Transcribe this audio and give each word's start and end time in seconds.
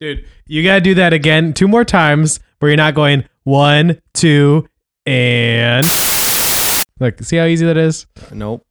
Dude, 0.00 0.24
you 0.46 0.64
gotta 0.64 0.80
do 0.80 0.94
that 0.94 1.12
again 1.12 1.52
two 1.52 1.68
more 1.68 1.84
times 1.84 2.40
where 2.58 2.70
you're 2.70 2.76
not 2.78 2.94
going 2.94 3.28
one, 3.44 4.00
two, 4.14 4.66
and 5.04 5.84
look, 6.98 7.22
see 7.22 7.36
how 7.36 7.44
easy 7.44 7.66
that 7.66 7.76
is? 7.76 8.06
Nope. 8.32 8.64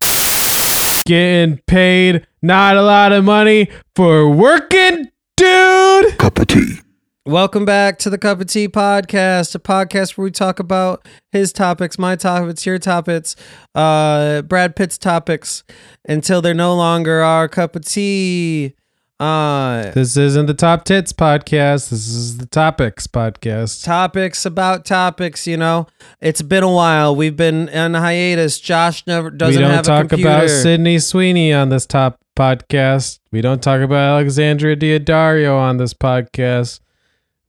Getting 1.05 1.59
paid 1.67 2.25
not 2.41 2.77
a 2.77 2.81
lot 2.81 3.11
of 3.11 3.23
money 3.23 3.69
for 3.95 4.27
working, 4.27 5.11
dude. 5.37 6.17
Cup 6.17 6.39
of 6.39 6.47
tea. 6.47 6.79
Welcome 7.27 7.63
back 7.63 7.99
to 7.99 8.09
the 8.09 8.17
Cup 8.17 8.41
of 8.41 8.47
Tea 8.47 8.67
podcast, 8.67 9.53
a 9.53 9.59
podcast 9.59 10.17
where 10.17 10.25
we 10.25 10.31
talk 10.31 10.57
about 10.59 11.07
his 11.31 11.53
topics, 11.53 11.99
my 11.99 12.15
topics, 12.15 12.65
your 12.65 12.79
topics, 12.79 13.35
uh, 13.75 14.41
Brad 14.41 14.75
Pitt's 14.75 14.97
topics, 14.97 15.63
until 16.05 16.41
they're 16.41 16.55
no 16.55 16.73
longer 16.75 17.21
our 17.21 17.47
cup 17.47 17.75
of 17.75 17.85
tea. 17.85 18.73
Uh, 19.19 19.91
This 19.91 20.15
isn't 20.15 20.45
the 20.45 20.53
top 20.53 20.85
tits 20.85 21.11
podcast. 21.11 21.89
This 21.89 22.07
is 22.07 22.37
the 22.37 22.45
topics 22.45 23.05
podcast. 23.05 23.83
topics 23.83 24.45
about 24.45 24.85
topics. 24.85 25.45
You 25.45 25.57
know, 25.57 25.87
it's 26.21 26.41
been 26.41 26.63
a 26.63 26.71
while. 26.71 27.13
We've 27.15 27.35
been 27.35 27.67
on 27.69 27.95
hiatus. 27.95 28.59
Josh 28.61 29.05
never 29.07 29.29
doesn't 29.29 29.61
have 29.61 29.85
a 29.87 30.07
computer. 30.07 30.15
We 30.15 30.23
don't 30.23 30.31
talk 30.37 30.41
about 30.45 30.49
Sydney 30.49 30.99
Sweeney 30.99 31.51
on 31.53 31.67
this 31.67 31.85
top 31.85 32.19
podcast. 32.37 33.19
We 33.31 33.41
don't 33.41 33.61
talk 33.61 33.81
about 33.81 34.13
Alexandria 34.19 34.77
Daddario 34.77 35.57
on 35.59 35.75
this 35.77 35.93
podcast. 35.93 36.79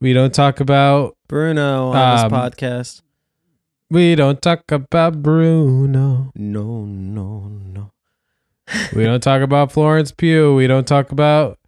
We 0.00 0.12
don't 0.12 0.34
talk 0.34 0.58
about 0.58 1.16
Bruno 1.28 1.90
on 1.92 1.96
Um, 1.96 2.30
this 2.30 2.38
podcast. 2.38 3.02
we 3.90 4.16
don't 4.16 4.42
talk 4.42 4.72
about 4.72 5.22
Bruno. 5.22 6.32
No, 6.34 6.84
no, 6.84 7.48
no. 7.48 7.92
We 8.92 9.04
don't 9.04 9.22
talk 9.22 9.42
about 9.42 9.70
Florence 9.70 10.10
Pugh. 10.10 10.54
We 10.56 10.66
don't 10.66 10.86
talk 10.88 11.12
about 11.12 11.58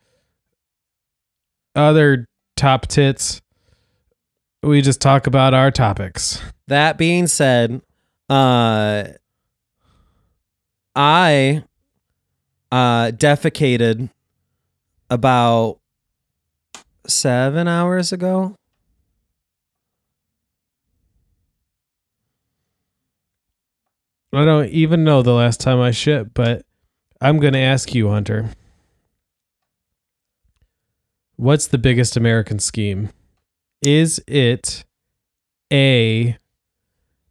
other 1.75 2.27
top 2.57 2.87
tits. 2.87 3.41
We 4.63 4.80
just 4.83 5.01
talk 5.01 5.27
about 5.27 5.55
our 5.55 5.71
topics. 5.71 6.41
That 6.69 6.99
being 6.99 7.27
said, 7.27 7.83
uh 8.29 9.05
I 10.95 11.65
uh 12.71 13.11
defecated 13.11 14.11
about 15.11 15.79
7 17.07 17.66
hours 17.69 18.13
ago. 18.13 18.55
I 24.35 24.45
don't 24.46 24.68
even 24.71 25.05
know 25.05 25.23
the 25.23 25.35
last 25.35 25.61
time 25.61 25.79
I 25.80 25.91
shit, 25.91 26.33
but 26.33 26.65
I'm 27.21 27.39
going 27.39 27.52
to 27.52 27.59
ask 27.59 27.95
you, 27.95 28.09
Hunter. 28.09 28.51
What's 31.43 31.66
the 31.66 31.76
biggest 31.76 32.16
American 32.16 32.60
scheme? 32.60 33.09
Is 33.82 34.23
it 34.29 34.85
A, 35.73 36.38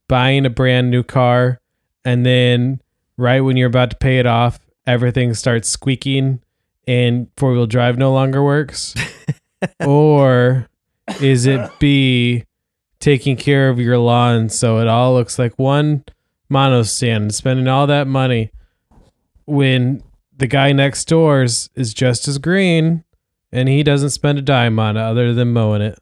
buying 0.09 0.45
a 0.45 0.49
brand 0.49 0.91
new 0.91 1.01
car 1.01 1.61
and 2.03 2.25
then 2.25 2.81
right 3.15 3.39
when 3.39 3.55
you're 3.55 3.69
about 3.69 3.91
to 3.91 3.95
pay 3.95 4.19
it 4.19 4.25
off, 4.25 4.59
everything 4.85 5.33
starts 5.33 5.69
squeaking 5.69 6.41
and 6.85 7.29
four 7.37 7.53
wheel 7.53 7.67
drive 7.67 7.97
no 7.97 8.11
longer 8.11 8.43
works? 8.43 8.95
or 9.87 10.67
is 11.21 11.45
it 11.45 11.71
B, 11.79 12.43
taking 12.99 13.37
care 13.37 13.69
of 13.69 13.79
your 13.79 13.97
lawn 13.97 14.49
so 14.49 14.79
it 14.79 14.89
all 14.89 15.13
looks 15.13 15.39
like 15.39 15.57
one 15.57 16.03
mono 16.49 16.83
stand 16.83 17.33
spending 17.33 17.69
all 17.69 17.87
that 17.87 18.07
money 18.07 18.51
when 19.45 20.03
the 20.35 20.47
guy 20.47 20.73
next 20.73 21.05
doors 21.07 21.69
is 21.75 21.93
just 21.93 22.27
as 22.27 22.39
green 22.39 23.05
and 23.51 23.67
he 23.67 23.83
doesn't 23.83 24.11
spend 24.11 24.39
a 24.39 24.41
dime 24.41 24.79
on 24.79 24.97
it 24.97 25.01
other 25.01 25.33
than 25.33 25.53
mowing 25.53 25.81
it. 25.81 25.99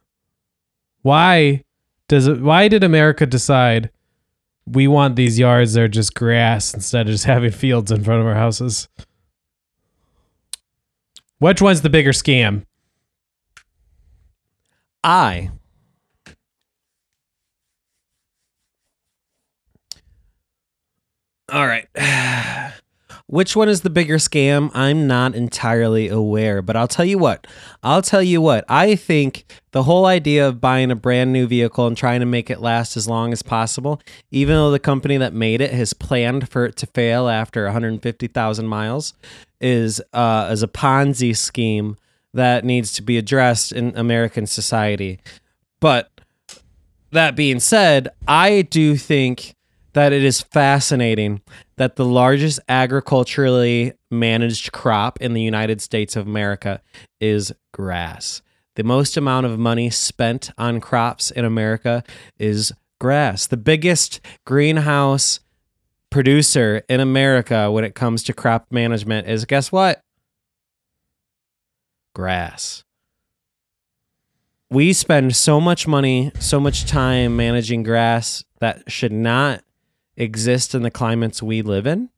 Why 1.02 1.64
does 2.08 2.28
it 2.28 2.42
why 2.42 2.68
did 2.68 2.84
America 2.84 3.26
decide 3.26 3.90
we 4.66 4.88
want 4.88 5.16
these 5.16 5.40
yards 5.40 5.74
that 5.74 5.82
are 5.82 5.88
just 5.88 6.14
grass 6.14 6.74
instead 6.74 7.08
of 7.08 7.14
just 7.14 7.26
having 7.26 7.52
fields 7.52 7.92
in 7.92 8.04
front 8.04 8.22
of 8.22 8.28
our 8.28 8.36
houses? 8.36 8.88
Which 11.40 11.62
one's 11.62 11.82
the 11.82 11.90
bigger 11.90 12.12
scam? 12.12 12.66
I 15.04 15.52
All 21.52 21.66
right. 21.66 21.88
Which 23.30 23.56
one 23.56 23.70
is 23.70 23.82
the 23.82 23.92
bigger 23.92 24.16
scam? 24.16 24.72
I'm 24.74 25.06
not 25.06 25.36
entirely 25.36 26.08
aware, 26.08 26.64
but 26.64 26.76
I'll 26.76 26.88
tell 26.88 27.06
you 27.06 27.20
what. 27.20 27.46
I'll 27.84 28.02
tell 28.02 28.24
you 28.24 28.42
what. 28.42 28.66
I 28.68 28.96
think 28.96 29.46
the 29.70 29.84
whole 29.84 30.08
idea 30.08 30.48
of 30.48 30.60
buying 30.60 30.90
a 30.90 30.96
brand 30.96 31.32
new 31.32 31.46
vehicle 31.46 31.86
and 31.86 31.96
trying 31.96 32.22
to 32.22 32.26
make 32.26 32.50
it 32.50 32.60
last 32.60 32.98
as 32.98 33.08
long 33.08 33.32
as 33.32 33.44
possible, 33.44 34.02
even 34.32 34.56
though 34.56 34.72
the 34.72 34.80
company 34.80 35.16
that 35.18 35.32
made 35.32 35.62
it 35.62 35.72
has 35.74 35.94
planned 35.94 36.50
for 36.50 36.66
it 36.66 36.76
to 36.78 36.88
fail 36.88 37.28
after 37.28 37.66
150,000 37.66 38.66
miles, 38.66 39.14
is 39.62 40.02
uh, 40.12 40.50
is 40.52 40.64
a 40.64 40.68
Ponzi 40.68 41.38
scheme 41.38 41.98
that 42.34 42.66
needs 42.66 42.94
to 42.94 43.04
be 43.04 43.20
addressed 43.20 43.72
in 43.72 43.96
American 43.96 44.48
society. 44.48 45.20
But 45.80 46.10
that 47.12 47.36
being 47.36 47.60
said, 47.60 48.08
I 48.28 48.64
do 48.64 48.98
think 48.98 49.54
that 50.00 50.14
it 50.14 50.24
is 50.24 50.40
fascinating 50.40 51.42
that 51.76 51.98
the 51.98 52.06
largest 52.06 52.58
agriculturally 52.70 53.92
managed 54.10 54.72
crop 54.72 55.20
in 55.20 55.34
the 55.34 55.42
United 55.42 55.82
States 55.82 56.16
of 56.16 56.26
America 56.26 56.82
is 57.20 57.52
grass. 57.74 58.42
The 58.76 58.86
most 58.86 59.18
amount 59.18 59.46
of 59.46 59.60
money 59.60 59.90
spent 59.90 60.52
on 60.58 60.80
crops 60.80 61.32
in 61.32 61.44
America 61.44 62.06
is 62.38 62.72
grass. 63.02 63.46
The 63.46 63.58
biggest 63.58 64.22
greenhouse 64.46 65.42
producer 66.10 66.82
in 66.88 67.02
America 67.02 67.70
when 67.70 67.84
it 67.84 67.94
comes 67.94 68.24
to 68.24 68.34
crop 68.34 68.68
management 68.72 69.28
is 69.28 69.44
guess 69.44 69.70
what? 69.70 70.00
Grass 72.16 72.86
we 74.72 74.94
spend 74.94 75.36
so 75.36 75.60
much 75.60 75.88
money, 75.88 76.32
so 76.40 76.60
much 76.60 76.86
time 76.86 77.36
managing 77.36 77.82
grass 77.82 78.44
that 78.60 78.84
should 78.92 79.12
not 79.12 79.64
exist 80.20 80.76
in 80.76 80.84
the 80.84 80.92
climates 80.92 81.42
we 81.42 81.64
live 81.64 81.88
in 81.88 82.10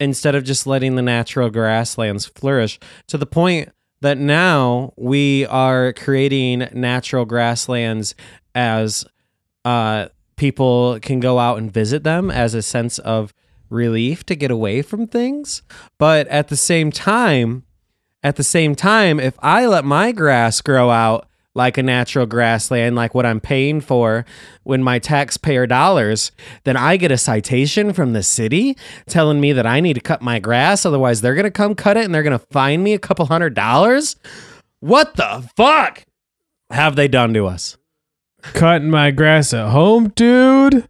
instead 0.00 0.34
of 0.34 0.44
just 0.44 0.66
letting 0.66 0.96
the 0.96 1.02
natural 1.02 1.50
grasslands 1.50 2.26
flourish 2.26 2.78
to 3.06 3.18
the 3.18 3.26
point 3.26 3.68
that 4.00 4.16
now 4.16 4.92
we 4.96 5.44
are 5.46 5.92
creating 5.92 6.68
natural 6.72 7.24
grasslands 7.24 8.14
as 8.54 9.04
uh, 9.64 10.06
people 10.36 10.98
can 11.00 11.20
go 11.20 11.38
out 11.38 11.58
and 11.58 11.72
visit 11.72 12.04
them 12.04 12.30
as 12.30 12.54
a 12.54 12.62
sense 12.62 12.98
of 13.00 13.34
relief 13.70 14.24
to 14.24 14.34
get 14.34 14.50
away 14.50 14.82
from 14.82 15.06
things. 15.06 15.62
But 15.98 16.26
at 16.28 16.48
the 16.48 16.56
same 16.56 16.90
time, 16.92 17.64
at 18.22 18.36
the 18.36 18.44
same 18.44 18.74
time, 18.74 19.20
if 19.20 19.34
I 19.40 19.66
let 19.66 19.84
my 19.84 20.12
grass 20.12 20.60
grow 20.60 20.90
out 20.90 21.28
like 21.54 21.76
a 21.78 21.82
natural 21.82 22.26
grassland, 22.26 22.94
like 22.94 23.14
what 23.14 23.26
I'm 23.26 23.40
paying 23.40 23.80
for 23.80 24.24
when 24.62 24.82
my 24.82 24.98
taxpayer 24.98 25.66
dollars, 25.66 26.30
then 26.64 26.76
I 26.76 26.96
get 26.96 27.10
a 27.10 27.18
citation 27.18 27.92
from 27.92 28.12
the 28.12 28.22
city 28.22 28.76
telling 29.06 29.40
me 29.40 29.52
that 29.52 29.66
I 29.66 29.80
need 29.80 29.94
to 29.94 30.00
cut 30.00 30.22
my 30.22 30.38
grass. 30.38 30.86
Otherwise, 30.86 31.20
they're 31.20 31.34
going 31.34 31.44
to 31.44 31.50
come 31.50 31.74
cut 31.74 31.96
it 31.96 32.04
and 32.04 32.14
they're 32.14 32.22
going 32.22 32.38
to 32.38 32.46
fine 32.50 32.82
me 32.82 32.94
a 32.94 32.98
couple 32.98 33.26
hundred 33.26 33.54
dollars. 33.54 34.16
What 34.80 35.16
the 35.16 35.50
fuck 35.56 36.04
have 36.70 36.94
they 36.94 37.08
done 37.08 37.34
to 37.34 37.46
us? 37.46 37.76
Cutting 38.42 38.90
my 38.90 39.10
grass 39.10 39.52
at 39.52 39.70
home, 39.70 40.10
dude. 40.10 40.88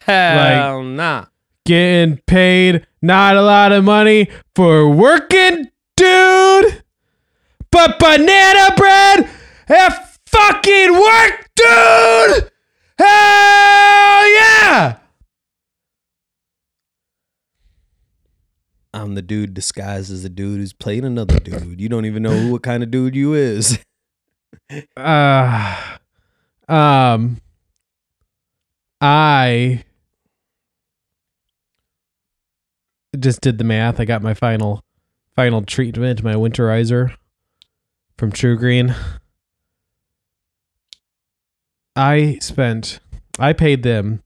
Hell 0.00 0.82
nah. 0.82 1.26
getting 1.66 2.16
paid 2.26 2.86
not 3.02 3.36
a 3.36 3.42
lot 3.42 3.72
of 3.72 3.84
money 3.84 4.28
for 4.54 4.88
working. 4.88 5.68
But 7.70 7.98
banana 7.98 8.74
bread, 8.76 9.28
it 9.68 9.92
fucking 10.26 10.92
worked, 10.92 11.50
dude. 11.54 12.50
Hell 12.98 14.34
yeah! 14.34 14.96
I'm 18.94 19.14
the 19.14 19.22
dude 19.22 19.54
disguised 19.54 20.10
as 20.10 20.24
a 20.24 20.28
dude 20.28 20.58
who's 20.58 20.72
playing 20.72 21.04
another 21.04 21.38
dude. 21.38 21.80
You 21.80 21.88
don't 21.88 22.06
even 22.06 22.22
know 22.22 22.30
who, 22.30 22.52
what 22.52 22.62
kind 22.62 22.82
of 22.82 22.90
dude 22.90 23.14
you 23.14 23.34
is. 23.34 23.78
Uh, 24.96 25.98
um, 26.68 27.38
I 29.00 29.84
just 33.18 33.40
did 33.40 33.58
the 33.58 33.64
math. 33.64 34.00
I 34.00 34.04
got 34.04 34.22
my 34.22 34.34
final 34.34 34.82
final 35.34 35.62
treatment, 35.62 36.22
my 36.22 36.34
winterizer 36.34 37.14
from 38.18 38.32
TruGreen. 38.32 38.94
I 41.96 42.38
spent 42.40 43.00
I 43.38 43.52
paid 43.52 43.82
them 43.82 44.22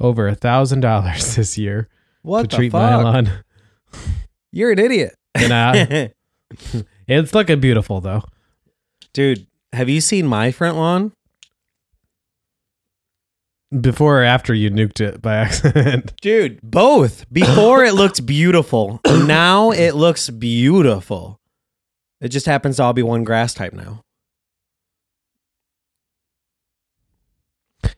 over 0.00 0.26
a 0.28 0.34
thousand 0.34 0.80
dollars 0.80 1.34
this 1.36 1.58
year 1.58 1.88
What 2.22 2.42
to 2.42 2.48
the 2.48 2.56
treat 2.56 2.72
fuck? 2.72 2.80
my 2.80 2.96
lawn. 2.96 3.30
You're 4.52 4.72
an 4.72 4.78
idiot. 4.78 5.14
And 5.34 5.52
I, 5.52 6.12
It's 7.06 7.34
looking 7.34 7.60
beautiful 7.60 8.00
though. 8.00 8.22
Dude, 9.12 9.46
have 9.72 9.88
you 9.88 10.00
seen 10.00 10.26
my 10.26 10.50
front 10.52 10.76
lawn? 10.76 11.12
Before 13.80 14.20
or 14.20 14.24
after 14.24 14.52
you 14.52 14.68
nuked 14.68 15.00
it 15.00 15.22
by 15.22 15.36
accident. 15.36 16.12
Dude, 16.20 16.58
both. 16.60 17.24
Before 17.32 17.84
it 17.84 17.94
looked 17.94 18.26
beautiful. 18.26 19.00
Now 19.08 19.70
it 19.70 19.94
looks 19.94 20.28
beautiful. 20.28 21.39
It 22.20 22.28
just 22.28 22.46
happens 22.46 22.76
to 22.76 22.82
all 22.82 22.92
be 22.92 23.02
one 23.02 23.24
grass 23.24 23.54
type 23.54 23.72
now. 23.72 24.02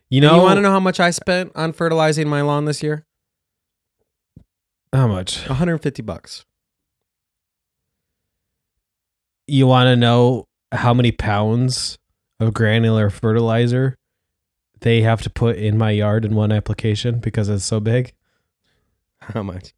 You 0.09 0.21
know, 0.21 0.37
you 0.37 0.43
want 0.43 0.59
to 0.59 0.63
know 0.63 0.71
how 0.71 0.81
much 0.81 1.01
I 1.01 1.11
spent 1.11 1.53
on 1.55 1.73
fertilizing 1.73 2.29
my 2.29 2.43
lawn 2.43 2.67
this 2.67 2.83
year? 2.83 3.07
how 4.93 5.09
much? 5.09 5.49
150 5.49 6.03
bucks. 6.03 6.45
You 9.47 9.67
want 9.67 9.87
to 9.87 9.97
know 9.97 10.49
how 10.71 10.93
many 10.93 11.13
pounds 11.13 11.99
of 12.39 12.53
granular 12.53 13.09
fertilizer 13.09 13.97
they 14.81 15.01
have 15.01 15.23
to 15.23 15.31
put 15.31 15.57
in 15.57 15.79
my 15.79 15.93
yard 15.93 16.25
in 16.27 16.35
one 16.35 16.53
application 16.53 17.19
because 17.19 17.49
it's 17.49 17.65
so 17.65 17.81
big? 17.81 18.13
How 19.21 19.43
much? 19.43 19.73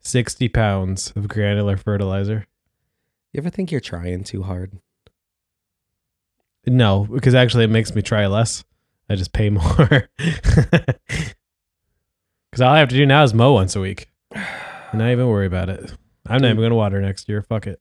60 0.00 0.48
pounds 0.48 1.12
of 1.14 1.28
granular 1.28 1.76
fertilizer. 1.76 2.46
You 3.32 3.38
ever 3.38 3.50
think 3.50 3.72
you're 3.72 3.80
trying 3.80 4.24
too 4.24 4.42
hard? 4.42 4.78
No, 6.66 7.06
because 7.10 7.34
actually 7.34 7.64
it 7.64 7.70
makes 7.70 7.94
me 7.94 8.02
try 8.02 8.26
less. 8.26 8.64
I 9.08 9.14
just 9.16 9.32
pay 9.32 9.50
more. 9.50 10.08
Because 12.52 12.60
all 12.60 12.74
I 12.74 12.80
have 12.80 12.90
to 12.90 12.96
do 12.96 13.06
now 13.06 13.22
is 13.22 13.32
mow 13.32 13.54
once 13.54 13.74
a 13.76 13.80
week. 13.80 14.10
And 14.30 14.98
not 14.98 15.10
even 15.10 15.26
worry 15.26 15.46
about 15.46 15.70
it. 15.70 15.90
I'm 16.26 16.42
not 16.42 16.48
even 16.48 16.58
going 16.58 16.68
to 16.68 16.76
water 16.76 17.00
next 17.00 17.26
year. 17.26 17.40
Fuck 17.40 17.66
it. 17.66 17.80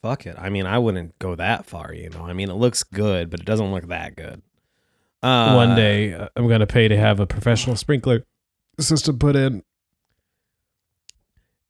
Fuck 0.00 0.26
it. 0.26 0.36
I 0.38 0.48
mean, 0.48 0.64
I 0.64 0.78
wouldn't 0.78 1.18
go 1.18 1.34
that 1.34 1.66
far, 1.66 1.92
you 1.92 2.08
know. 2.10 2.22
I 2.22 2.34
mean, 2.34 2.50
it 2.50 2.54
looks 2.54 2.84
good, 2.84 3.30
but 3.30 3.40
it 3.40 3.46
doesn't 3.46 3.72
look 3.72 3.88
that 3.88 4.14
good. 4.14 4.42
Uh, 5.24 5.54
One 5.54 5.74
day 5.74 6.14
uh, 6.14 6.28
I'm 6.36 6.46
going 6.46 6.60
to 6.60 6.68
pay 6.68 6.86
to 6.86 6.96
have 6.96 7.18
a 7.18 7.26
professional 7.26 7.74
sprinkler 7.74 8.24
system 8.78 9.18
put 9.18 9.34
in 9.34 9.64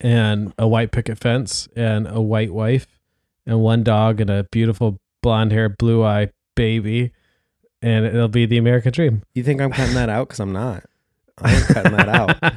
and 0.05 0.53
a 0.59 0.69
white 0.69 0.93
picket 0.93 1.19
fence 1.19 1.67
and 1.75 2.07
a 2.07 2.21
white 2.21 2.53
wife 2.53 3.01
and 3.47 3.61
one 3.61 3.83
dog 3.83 4.21
and 4.21 4.29
a 4.29 4.45
beautiful 4.53 5.01
blonde 5.23 5.51
hair, 5.51 5.71
blue 5.71 6.05
eye 6.05 6.31
baby. 6.55 7.11
And 7.81 8.05
it'll 8.05 8.29
be 8.29 8.45
the 8.47 8.59
American 8.59 8.93
dream. 8.93 9.23
You 9.35 9.43
think 9.43 9.61
I'm 9.61 9.73
cutting 9.73 9.95
that 9.95 10.11
out? 10.11 10.29
Because 10.29 10.41
I'm 10.41 10.53
not. 10.53 10.85
I 11.39 11.55
ain't 11.55 11.67
cutting 11.67 11.97
that 11.97 12.09
out. 12.09 12.55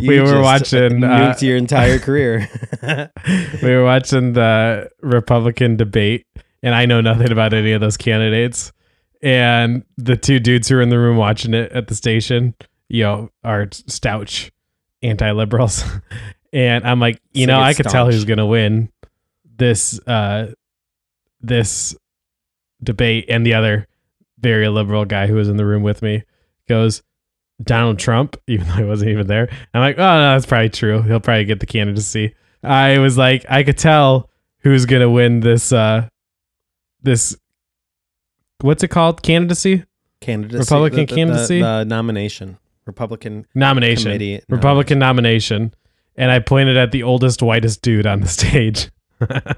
we 0.00 0.20
were 0.20 0.40
watching. 0.40 1.04
Uh, 1.04 1.36
your 1.40 1.56
entire 1.56 1.98
career. 1.98 2.48
we 3.62 3.70
were 3.70 3.84
watching 3.84 4.32
the 4.32 4.90
Republican 5.02 5.76
debate, 5.76 6.26
and 6.62 6.74
I 6.74 6.86
know 6.86 7.00
nothing 7.00 7.30
about 7.30 7.52
any 7.52 7.72
of 7.72 7.80
those 7.80 7.96
candidates. 7.96 8.72
And 9.22 9.84
the 9.98 10.16
two 10.16 10.40
dudes 10.40 10.68
who 10.68 10.76
were 10.76 10.82
in 10.82 10.88
the 10.88 10.98
room 10.98 11.16
watching 11.16 11.52
it 11.52 11.70
at 11.72 11.88
the 11.88 11.94
station, 11.94 12.54
you 12.88 13.02
know, 13.02 13.30
are 13.42 13.66
stouch 13.66 14.50
anti-liberals. 15.04 15.84
and 16.54 16.84
I'm 16.86 17.00
like, 17.00 17.20
you 17.32 17.46
know, 17.46 17.60
I 17.60 17.74
could 17.74 17.86
tell 17.88 18.06
who's 18.06 18.24
gonna 18.24 18.46
win 18.46 18.90
this 19.56 19.98
uh 20.06 20.52
this 21.40 21.94
debate. 22.82 23.26
And 23.28 23.44
the 23.44 23.54
other 23.54 23.86
very 24.38 24.68
liberal 24.68 25.04
guy 25.04 25.26
who 25.26 25.34
was 25.34 25.48
in 25.48 25.56
the 25.56 25.66
room 25.66 25.82
with 25.82 26.00
me 26.00 26.22
goes, 26.68 27.02
Donald 27.62 27.98
Trump, 27.98 28.36
even 28.46 28.66
though 28.68 28.74
he 28.74 28.84
wasn't 28.84 29.10
even 29.10 29.26
there. 29.26 29.48
I'm 29.74 29.80
like, 29.80 29.98
oh 29.98 30.02
no, 30.02 30.32
that's 30.34 30.46
probably 30.46 30.70
true. 30.70 31.02
He'll 31.02 31.20
probably 31.20 31.44
get 31.44 31.60
the 31.60 31.66
candidacy. 31.66 32.34
I 32.62 32.98
was 32.98 33.18
like, 33.18 33.44
I 33.50 33.62
could 33.64 33.76
tell 33.76 34.30
who's 34.58 34.86
gonna 34.86 35.10
win 35.10 35.40
this 35.40 35.72
uh 35.72 36.08
this 37.02 37.36
what's 38.60 38.82
it 38.82 38.88
called? 38.88 39.22
Candidacy? 39.22 39.84
candidacy, 40.20 40.58
Republican 40.58 41.00
the- 41.00 41.06
the- 41.06 41.14
candidacy? 41.14 41.60
the, 41.60 41.78
the 41.80 41.84
nomination, 41.84 42.58
Republican 42.86 43.46
Nomination. 43.54 44.04
committee, 44.04 44.40
Republican 44.48 44.98
nomination. 44.98 45.74
And 46.16 46.30
I 46.30 46.38
pointed 46.38 46.76
at 46.76 46.92
the 46.92 47.02
oldest, 47.02 47.42
whitest 47.42 47.82
dude 47.82 48.06
on 48.06 48.20
the 48.20 48.28
stage. 48.28 48.90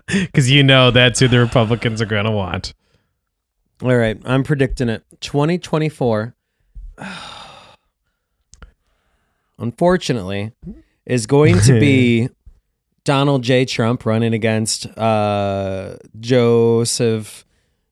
Because 0.06 0.50
you 0.50 0.62
know 0.62 0.90
that's 0.92 1.18
who 1.18 1.28
the 1.28 1.40
Republicans 1.40 2.00
are 2.00 2.06
gonna 2.06 2.30
want. 2.30 2.72
All 3.82 3.96
right, 3.96 4.16
I'm 4.24 4.44
predicting 4.44 4.88
it. 4.88 5.02
2024. 5.20 6.34
Unfortunately, 9.58 10.52
is 11.04 11.26
going 11.26 11.58
to 11.60 11.80
be 11.80 12.28
Donald 13.04 13.42
J. 13.42 13.64
Trump 13.64 14.06
running 14.06 14.34
against 14.34 14.86
uh, 14.98 15.96
Joseph 16.20 17.44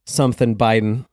something 0.05 0.57
Biden. 0.57 1.07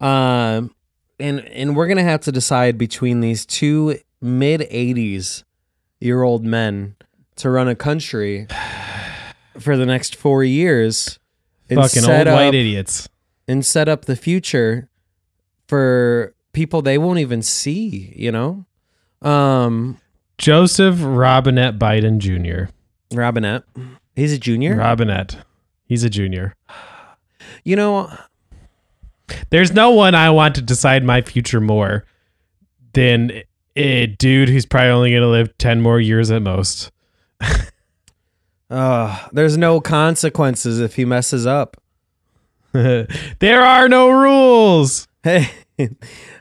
Um, 0.00 0.74
and 1.18 1.40
and 1.40 1.76
we're 1.76 1.86
gonna 1.86 2.02
have 2.02 2.22
to 2.22 2.32
decide 2.32 2.76
between 2.76 3.20
these 3.20 3.46
two 3.46 3.98
mid 4.20 4.62
80s 4.62 5.44
year 6.02 6.22
old 6.22 6.44
men 6.44 6.96
to 7.36 7.50
run 7.50 7.68
a 7.68 7.74
country 7.74 8.46
for 9.58 9.76
the 9.76 9.86
next 9.86 10.16
four 10.16 10.42
years. 10.44 11.18
and 11.70 11.78
Fucking 11.80 12.02
set 12.02 12.26
old 12.28 12.36
white 12.36 12.48
up- 12.48 12.54
idiots. 12.54 13.08
and 13.48 13.64
set 13.64 13.88
up 13.88 14.04
the 14.04 14.16
future 14.16 14.88
for 15.68 16.34
people 16.52 16.82
they 16.82 16.98
won't 16.98 17.18
even 17.18 17.40
see, 17.42 18.12
you 18.16 18.30
know? 18.32 18.66
Um 19.22 19.98
Joseph 20.38 20.96
Robinette 21.00 21.78
Biden 21.78 22.18
Jr. 22.18 22.72
Robinette. 23.16 23.62
He's 24.16 24.32
a 24.32 24.38
junior. 24.38 24.74
Robinette. 24.76 25.36
He's 25.86 26.02
a 26.04 26.10
junior. 26.10 26.54
you 27.64 27.76
know, 27.76 28.10
There's 29.50 29.72
no 29.72 29.90
one 29.90 30.14
I 30.14 30.30
want 30.30 30.54
to 30.56 30.62
decide 30.62 31.04
my 31.04 31.22
future 31.22 31.60
more 31.60 32.04
than 32.92 33.42
a 33.76 34.06
dude 34.06 34.48
who's 34.48 34.66
probably 34.66 34.90
only 34.90 35.10
going 35.10 35.22
to 35.22 35.28
live 35.28 35.56
10 35.58 35.80
more 35.80 36.00
years 36.00 36.30
at 36.30 36.42
most. 36.42 36.90
uh, 38.70 39.28
there's 39.32 39.56
no 39.56 39.80
consequences 39.80 40.80
if 40.80 40.96
he 40.96 41.04
messes 41.04 41.46
up. 41.46 41.76
there 42.72 43.62
are 43.62 43.88
no 43.88 44.10
rules. 44.10 45.06
Hey, 45.22 45.50
uh, 45.78 45.86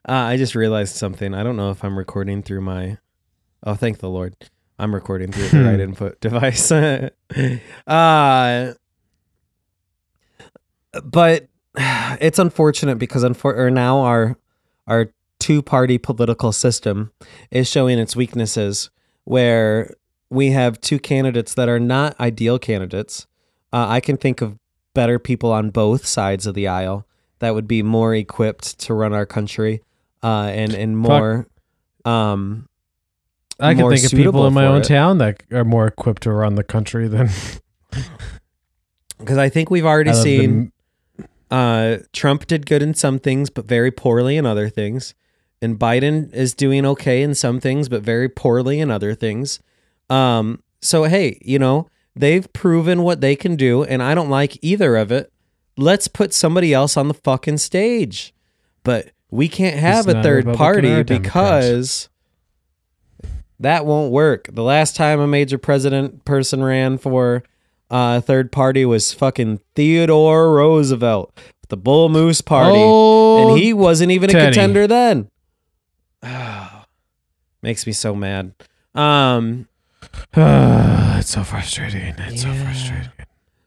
I 0.06 0.38
just 0.38 0.56
realized 0.56 0.96
something. 0.96 1.34
I 1.34 1.44
don't 1.44 1.58
know 1.58 1.72
if 1.72 1.84
I'm 1.84 1.98
recording 1.98 2.42
through 2.42 2.62
my. 2.62 2.98
Oh, 3.64 3.76
thank 3.76 4.00
the 4.00 4.10
Lord. 4.10 4.36
I'm 4.80 4.96
recording 4.96 5.32
through 5.32 5.50
the 5.50 5.64
right 5.70 5.80
input 5.80 6.20
device. 6.22 6.72
uh, 6.72 7.10
but 11.04 11.48
it's 11.76 12.40
unfortunate 12.40 12.98
because 12.98 13.24
unfor- 13.24 13.58
or 13.58 13.70
now 13.70 14.00
our 14.00 14.38
our 14.88 15.12
two 15.42 15.62
party 15.62 15.98
political 15.98 16.52
system 16.52 17.12
is 17.50 17.68
showing 17.68 17.98
its 17.98 18.16
weaknesses 18.16 18.92
where 19.24 19.94
we 20.30 20.52
have 20.52 20.80
two 20.80 21.00
candidates 21.00 21.56
that 21.56 21.68
are 21.68 21.80
not 21.80 22.18
ideal 22.20 22.60
candidates. 22.60 23.26
Uh, 23.74 23.88
I 23.90 24.00
can 24.00 24.18
think 24.18 24.42
of 24.42 24.58
better 24.94 25.18
people 25.18 25.52
on 25.52 25.72
both 25.72 26.06
sides 26.06 26.46
of 26.46 26.54
the 26.54 26.68
aisle 26.68 27.08
that 27.40 27.56
would 27.56 27.68
be 27.68 27.82
more 27.82 28.14
equipped 28.14 28.80
to 28.82 28.94
run 28.94 29.14
our 29.14 29.26
country 29.26 29.82
uh, 30.22 30.52
and 30.54 30.74
and 30.74 30.98
more 30.98 31.48
um 32.06 32.68
I 33.60 33.74
can 33.74 33.90
think 33.90 34.06
of 34.06 34.12
people 34.12 34.46
in 34.48 34.54
my 34.54 34.66
own 34.66 34.82
it. 34.82 34.86
town 34.86 35.18
that 35.20 35.42
are 35.52 35.66
more 35.66 35.88
equipped 35.88 36.24
to 36.24 36.32
run 36.32 36.56
the 36.56 36.64
country 36.64 37.08
than 37.08 37.30
because 39.18 39.38
I 39.38 39.50
think 39.50 39.70
we've 39.72 39.86
already 39.92 40.14
seen 40.14 40.72
uh, 41.52 41.98
Trump 42.14 42.48
did 42.48 42.66
good 42.66 42.82
in 42.82 42.94
some 42.94 43.20
things, 43.20 43.50
but 43.50 43.66
very 43.66 43.92
poorly 43.92 44.38
in 44.38 44.46
other 44.46 44.70
things. 44.70 45.14
And 45.62 45.78
Biden 45.78 46.34
is 46.34 46.54
doing 46.54 46.86
okay 46.86 47.22
in 47.22 47.36
some 47.36 47.60
things, 47.60 47.88
but 47.88 48.02
very 48.02 48.28
poorly 48.28 48.80
in 48.80 48.90
other 48.90 49.14
things. 49.14 49.60
Um, 50.10 50.64
so 50.82 51.04
hey, 51.04 51.38
you 51.44 51.60
know, 51.60 51.88
they've 52.16 52.52
proven 52.54 53.04
what 53.04 53.22
they 53.22 53.36
can 53.36 53.56
do, 53.56 53.84
and 53.84 54.02
I 54.02 54.16
don't 54.16 54.30
like 54.30 54.58
either 54.64 54.96
of 54.96 55.12
it. 55.12 55.32
Let's 55.78 56.08
put 56.08 56.34
somebody 56.34 56.74
else 56.74 56.98
on 56.98 57.08
the 57.08 57.14
fucking 57.14 57.60
stage. 57.60 58.34
But 58.84 59.12
we 59.30 59.48
can't 59.48 59.78
have 59.80 60.08
a 60.08 60.22
third 60.24 60.46
Republican 60.48 60.58
party 60.58 61.04
because 61.04 62.10
that 63.60 63.86
won't 63.86 64.12
work. 64.12 64.50
The 64.52 64.64
last 64.64 64.96
time 64.96 65.20
a 65.20 65.28
major 65.28 65.58
president 65.58 66.26
person 66.26 66.64
ran 66.64 66.98
for 66.98 67.44
uh, 67.90 68.16
a 68.18 68.22
third 68.22 68.52
party 68.52 68.86
was 68.86 69.14
fucking 69.14 69.60
Theodore 69.76 70.54
Roosevelt 70.54 71.32
with 71.62 71.70
the 71.70 71.78
Bull 71.78 72.10
Moose 72.10 72.42
Party, 72.42 72.80
Oh, 72.80 73.50
and 73.52 73.60
he 73.60 73.74
wasn't 73.74 74.12
even 74.12 74.30
a 74.30 74.34
Teddy. 74.34 74.46
contender 74.56 74.88
then. 74.88 75.30
Makes 77.62 77.86
me 77.86 77.94
so 77.94 78.16
mad. 78.16 78.54
Um, 78.96 79.68
it's 80.34 81.30
so 81.30 81.44
frustrating. 81.44 82.16
It's 82.18 82.42
so 82.42 82.54
frustrating. 82.54 83.12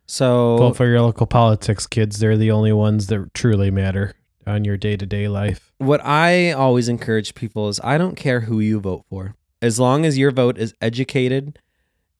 so 0.06 0.56
Vote 0.58 0.76
for 0.76 0.86
your 0.86 1.00
local 1.00 1.26
politics, 1.26 1.86
kids. 1.86 2.18
They're 2.18 2.36
the 2.36 2.50
only 2.50 2.72
ones 2.72 3.06
that 3.08 3.32
truly 3.34 3.70
matter 3.70 4.14
on 4.46 4.64
your 4.64 4.76
day 4.76 4.96
to 4.96 5.06
day 5.06 5.28
life. 5.28 5.72
what 5.78 6.04
I 6.04 6.52
always 6.52 6.88
encourage 6.88 7.34
people 7.34 7.68
is 7.68 7.80
I 7.82 7.98
don't 7.98 8.14
care 8.14 8.40
who 8.40 8.60
you 8.60 8.78
vote 8.80 9.04
for, 9.08 9.34
as 9.62 9.80
long 9.80 10.04
as 10.04 10.18
your 10.18 10.30
vote 10.30 10.58
is 10.58 10.74
educated 10.80 11.58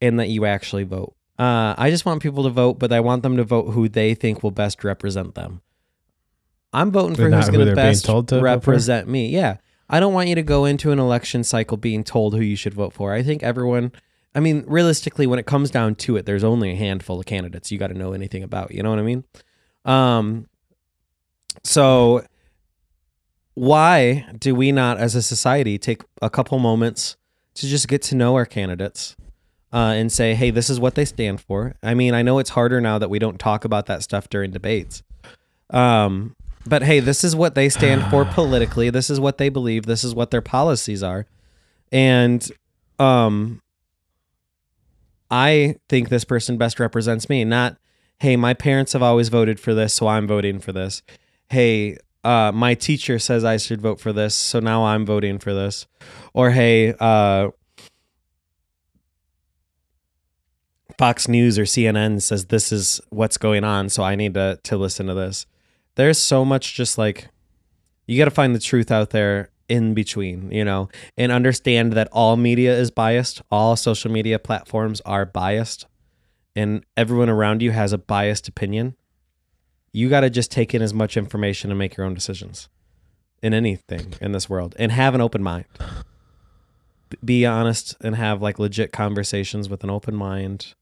and 0.01 0.19
that 0.19 0.29
you 0.29 0.47
actually 0.47 0.85
vote. 0.85 1.15
Uh, 1.39 1.75
I 1.77 1.91
just 1.91 2.07
want 2.07 2.23
people 2.23 2.45
to 2.45 2.51
vote, 2.51 2.79
but 2.79 2.93
I 2.93 3.01
want 3.01 3.23
them 3.23 3.37
to 3.37 3.45
vote 3.45 3.73
who 3.73 3.89
they 3.89 4.15
think 4.15 4.43
will 4.43 4.53
best 4.53 4.85
represent 4.85 5.35
them. 5.35 5.61
I'm 6.73 6.91
voting 6.91 7.17
for 7.17 7.31
who's 7.31 7.49
going 7.49 7.67
to 7.67 7.75
best 7.75 8.05
told 8.05 8.29
to 8.29 8.37
vote 8.37 8.41
for? 8.41 8.45
represent 8.45 9.09
me. 9.09 9.29
Yeah. 9.29 9.57
I 9.89 10.01
don't 10.01 10.13
want 10.13 10.29
you 10.29 10.35
to 10.35 10.43
go 10.43 10.65
into 10.65 10.93
an 10.93 10.99
election 10.99 11.45
cycle 11.45 11.77
being 11.77 12.05
told 12.05 12.35
who 12.35 12.41
you 12.41 12.57
should 12.57 12.75
vote 12.75 12.93
for. 12.93 13.13
I 13.13 13.23
think 13.23 13.43
everyone, 13.43 13.93
I 14.35 14.41
mean, 14.41 14.65
realistically, 14.67 15.27
when 15.27 15.39
it 15.39 15.47
comes 15.47 15.71
down 15.71 15.95
to 15.97 16.17
it, 16.17 16.27
there's 16.27 16.45
only 16.45 16.73
a 16.73 16.77
handful 16.77 17.21
of 17.21 17.27
candidates 17.27 17.71
you 17.71 17.79
got 17.79 17.89
to 17.89 17.95
know 17.95 18.13
anything 18.13 18.43
about. 18.43 18.73
You 18.73 18.83
know 18.83 18.91
what 18.91 18.99
I 18.99 19.03
mean? 19.03 19.25
Um, 19.85 20.49
so 21.63 22.25
why 23.55 24.27
do 24.39 24.55
we 24.55 24.73
not, 24.73 24.99
as 24.99 25.15
a 25.15 25.23
society, 25.23 25.79
take 25.79 26.03
a 26.23 26.31
couple 26.31 26.59
moments 26.59 27.17
to 27.55 27.67
just 27.67 27.87
get 27.87 28.03
to 28.03 28.15
know 28.15 28.35
our 28.35 28.47
candidates? 28.47 29.17
Uh, 29.73 29.93
and 29.95 30.13
say, 30.13 30.37
hey, 30.37 30.53
this 30.53 30.71
is 30.71 30.79
what 30.79 30.95
they 30.95 31.05
stand 31.05 31.41
for. 31.41 31.75
I 31.83 31.95
mean, 31.95 32.15
I 32.15 32.23
know 32.23 32.39
it's 32.39 32.51
harder 32.51 32.81
now 32.81 32.97
that 33.01 33.11
we 33.11 33.19
don't 33.19 33.41
talk 33.41 33.65
about 33.65 33.87
that 33.87 34.05
stuff 34.05 34.29
during 34.29 34.53
debates. 34.53 35.03
Um, 35.71 36.37
but 36.67 36.83
hey, 36.83 37.01
this 37.01 37.25
is 37.25 37.37
what 37.37 37.55
they 37.55 37.69
stand 37.69 38.05
for 38.11 38.25
politically. 38.33 38.91
This 38.91 39.11
is 39.11 39.21
what 39.21 39.39
they 39.39 39.49
believe. 39.49 39.87
This 39.87 40.05
is 40.05 40.15
what 40.15 40.31
their 40.31 40.43
policies 40.43 41.03
are. 41.03 41.27
And 41.93 42.47
um, 42.99 43.63
I 45.31 45.77
think 45.89 46.09
this 46.09 46.25
person 46.25 46.57
best 46.57 46.81
represents 46.81 47.29
me. 47.29 47.45
Not, 47.45 47.77
hey, 48.19 48.37
my 48.37 48.55
parents 48.55 48.93
have 48.93 49.03
always 49.03 49.29
voted 49.29 49.61
for 49.61 49.75
this, 49.75 49.95
so 49.95 50.09
I'm 50.09 50.27
voting 50.27 50.59
for 50.61 50.73
this. 50.73 51.03
Hey, 51.51 51.99
uh, 52.23 52.53
my 52.55 52.75
teacher 52.75 53.19
says 53.19 53.45
I 53.45 53.59
should 53.59 53.83
vote 53.83 54.01
for 54.01 54.13
this, 54.13 54.35
so 54.35 54.61
now 54.61 54.85
I'm 54.85 55.05
voting 55.05 55.39
for 55.39 55.53
this. 55.53 55.87
Or 56.33 56.51
hey, 56.51 56.95
uh, 56.99 57.51
Fox 60.99 61.29
News 61.29 61.59
or 61.59 61.65
CNN 61.65 62.23
says 62.23 62.47
this 62.47 62.73
is 62.73 63.01
what's 63.11 63.37
going 63.37 63.65
on, 63.65 63.89
so 63.89 64.03
I 64.03 64.15
need 64.15 64.35
to 64.35 64.59
to 64.63 64.77
listen 64.77 65.07
to 65.07 65.15
this. 65.15 65.47
There's 65.97 66.19
so 66.19 66.45
much 66.45 66.75
just 66.75 66.99
like 66.99 67.29
you 68.07 68.19
got 68.19 68.27
to 68.27 68.31
find 68.31 68.55
the 68.55 68.61
truth 68.61 68.91
out 68.91 69.11
there 69.11 69.51
in 69.69 69.95
between, 69.95 70.51
you 70.51 70.65
know, 70.65 70.89
and 71.17 71.33
understand 71.33 71.93
that 71.95 72.09
all 72.13 72.37
media 72.37 72.77
is 72.77 72.91
biased. 72.91 73.43
All 73.51 73.77
social 73.77 74.11
media 74.11 74.39
platforms 74.39 75.01
are 75.03 75.25
biased, 75.25 75.87
and 76.55 76.85
everyone 76.97 77.31
around 77.31 77.63
you 77.63 77.71
has 77.71 77.93
a 77.93 77.99
biased 77.99 78.49
opinion. 78.49 78.97
You 79.93 80.09
got 80.09 80.21
to 80.21 80.31
just 80.31 80.51
take 80.51 80.75
in 80.75 80.83
as 80.83 80.93
much 80.93 81.17
information 81.17 81.71
and 81.71 81.79
make 81.79 81.97
your 81.97 82.05
own 82.05 82.15
decisions 82.15 82.69
in 83.43 83.55
anything 83.55 84.15
in 84.21 84.33
this 84.33 84.49
world 84.49 84.75
and 84.79 84.91
have 84.91 85.15
an 85.15 85.21
open 85.21 85.43
mind. 85.43 85.67
Be 87.25 87.47
honest 87.47 87.95
and 88.01 88.17
have 88.17 88.43
like 88.43 88.59
legit 88.59 88.91
conversations 88.91 89.69
with 89.69 89.85
an 89.85 89.91
open 89.91 90.17
mind 90.17 90.75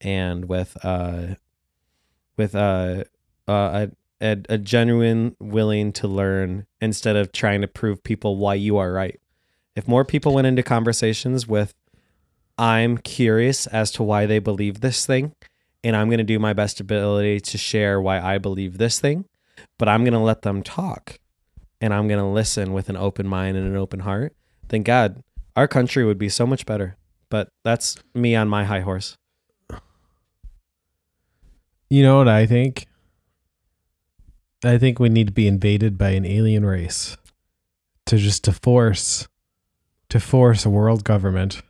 and 0.00 0.48
with 0.48 0.76
uh 0.84 1.34
with 2.36 2.54
uh, 2.54 3.04
uh 3.46 3.86
a, 4.20 4.38
a 4.48 4.58
genuine 4.58 5.36
willing 5.40 5.92
to 5.92 6.08
learn 6.08 6.66
instead 6.80 7.16
of 7.16 7.32
trying 7.32 7.60
to 7.60 7.68
prove 7.68 8.02
people 8.02 8.36
why 8.36 8.54
you 8.54 8.76
are 8.78 8.92
right. 8.92 9.20
If 9.76 9.86
more 9.86 10.04
people 10.04 10.34
went 10.34 10.46
into 10.46 10.62
conversations 10.62 11.46
with 11.46 11.74
I'm 12.56 12.98
curious 12.98 13.66
as 13.68 13.92
to 13.92 14.02
why 14.02 14.26
they 14.26 14.40
believe 14.40 14.80
this 14.80 15.06
thing 15.06 15.34
and 15.84 15.94
I'm 15.94 16.08
going 16.08 16.18
to 16.18 16.24
do 16.24 16.38
my 16.38 16.52
best 16.52 16.80
ability 16.80 17.40
to 17.40 17.58
share 17.58 18.00
why 18.00 18.20
I 18.20 18.38
believe 18.38 18.78
this 18.78 18.98
thing, 18.98 19.26
but 19.78 19.88
I'm 19.88 20.02
going 20.02 20.14
to 20.14 20.18
let 20.18 20.42
them 20.42 20.62
talk 20.62 21.18
and 21.80 21.94
I'm 21.94 22.08
going 22.08 22.18
to 22.18 22.26
listen 22.26 22.72
with 22.72 22.88
an 22.88 22.96
open 22.96 23.28
mind 23.28 23.56
and 23.56 23.66
an 23.66 23.76
open 23.76 24.00
heart, 24.00 24.34
then 24.68 24.82
God, 24.82 25.22
our 25.54 25.68
country 25.68 26.04
would 26.04 26.18
be 26.18 26.28
so 26.28 26.46
much 26.46 26.66
better. 26.66 26.96
But 27.30 27.48
that's 27.62 27.96
me 28.14 28.34
on 28.34 28.48
my 28.48 28.64
high 28.64 28.80
horse. 28.80 29.16
You 31.90 32.02
know 32.02 32.18
what 32.18 32.28
I 32.28 32.46
think? 32.46 32.86
I 34.64 34.76
think 34.76 34.98
we 34.98 35.08
need 35.08 35.28
to 35.28 35.32
be 35.32 35.46
invaded 35.46 35.96
by 35.96 36.10
an 36.10 36.24
alien 36.24 36.66
race 36.66 37.16
to 38.06 38.16
just 38.16 38.42
to 38.44 38.52
force 38.52 39.28
to 40.08 40.18
force 40.18 40.64
a 40.64 40.70
world 40.70 41.04
government. 41.04 41.62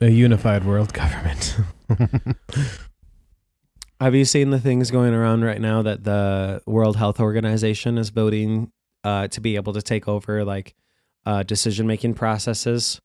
A 0.00 0.08
unified 0.10 0.64
world 0.64 0.92
government. 0.92 1.56
Have 4.00 4.14
you 4.14 4.24
seen 4.24 4.50
the 4.50 4.58
things 4.58 4.90
going 4.90 5.14
around 5.14 5.44
right 5.44 5.60
now 5.60 5.80
that 5.82 6.02
the 6.04 6.60
World 6.66 6.96
Health 6.96 7.20
Organization 7.20 7.96
is 7.96 8.10
voting 8.10 8.72
uh, 9.04 9.28
to 9.28 9.40
be 9.40 9.54
able 9.56 9.72
to 9.72 9.80
take 9.80 10.08
over 10.08 10.44
like 10.44 10.74
uh, 11.24 11.44
decision 11.44 11.86
making 11.86 12.14
processes 12.14 13.00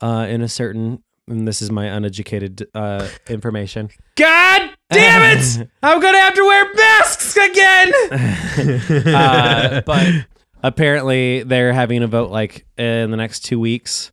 uh, 0.00 0.26
in 0.28 0.42
a 0.42 0.48
certain? 0.48 1.02
And 1.28 1.46
this 1.46 1.62
is 1.62 1.70
my 1.70 1.86
uneducated 1.86 2.66
uh, 2.74 3.08
information. 3.28 3.90
God 4.16 4.70
damn 4.90 5.38
it! 5.38 5.70
I'm 5.82 6.00
gonna 6.00 6.18
have 6.18 6.34
to 6.34 6.44
wear 6.44 6.74
masks 6.74 7.21
again. 7.36 7.92
uh, 9.14 9.82
but 9.84 10.26
apparently 10.62 11.42
they're 11.42 11.72
having 11.72 12.02
a 12.02 12.06
vote 12.06 12.30
like 12.30 12.66
in 12.78 13.10
the 13.10 13.16
next 13.16 13.40
two 13.40 13.58
weeks 13.58 14.12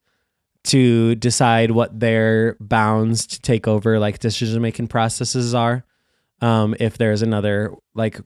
to 0.65 1.15
decide 1.15 1.71
what 1.71 1.99
their 1.99 2.55
bounds 2.59 3.25
to 3.27 3.41
take 3.41 3.67
over 3.67 3.97
like 3.99 4.19
decision 4.19 4.61
making 4.61 4.87
processes 4.87 5.53
are 5.55 5.85
um, 6.41 6.75
if 6.79 6.97
there's 6.97 7.21
another 7.21 7.73
like 7.95 8.19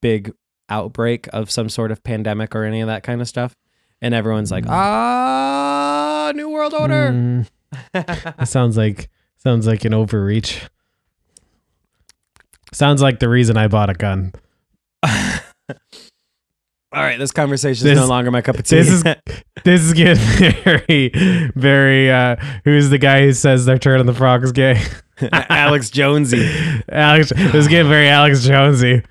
big 0.00 0.32
outbreak 0.68 1.26
of 1.32 1.50
some 1.50 1.68
sort 1.68 1.90
of 1.90 2.02
pandemic 2.02 2.54
or 2.54 2.64
any 2.64 2.80
of 2.80 2.88
that 2.88 3.02
kind 3.02 3.20
of 3.20 3.28
stuff 3.28 3.54
and 4.02 4.14
everyone's 4.14 4.50
like 4.50 4.64
ah 4.68 6.32
new 6.34 6.48
world 6.48 6.74
order 6.74 7.10
Mm, 7.12 7.48
that 7.92 8.48
sounds 8.48 8.76
like 8.76 9.08
sounds 9.36 9.66
like 9.66 9.84
an 9.84 9.94
overreach. 9.94 10.62
Sounds 12.74 13.00
like 13.00 13.20
the 13.20 13.28
reason 13.28 13.56
I 13.56 13.68
bought 13.68 13.88
a 13.88 13.94
gun. 13.94 14.32
all 16.92 17.02
right 17.02 17.18
this 17.18 17.30
conversation 17.32 17.88
is 17.88 17.98
no 17.98 18.06
longer 18.06 18.30
my 18.30 18.40
cup 18.40 18.56
of 18.56 18.64
tea 18.64 18.76
this 18.76 18.88
is- 18.88 19.04
This 19.64 19.80
is 19.82 19.92
getting 19.94 20.22
very, 20.64 21.08
very. 21.56 22.10
uh 22.10 22.36
Who's 22.64 22.90
the 22.90 22.98
guy 22.98 23.22
who 23.22 23.32
says 23.32 23.64
they're 23.64 23.78
turning 23.78 24.04
the 24.06 24.12
frogs 24.12 24.52
gay? 24.52 24.82
alex 25.32 25.88
jonesy 25.90 26.46
Alex. 26.90 27.30
This 27.30 27.54
is 27.54 27.68
getting 27.68 27.88
very 27.88 28.08
Alex 28.08 28.44
Jonesy. 28.44 29.02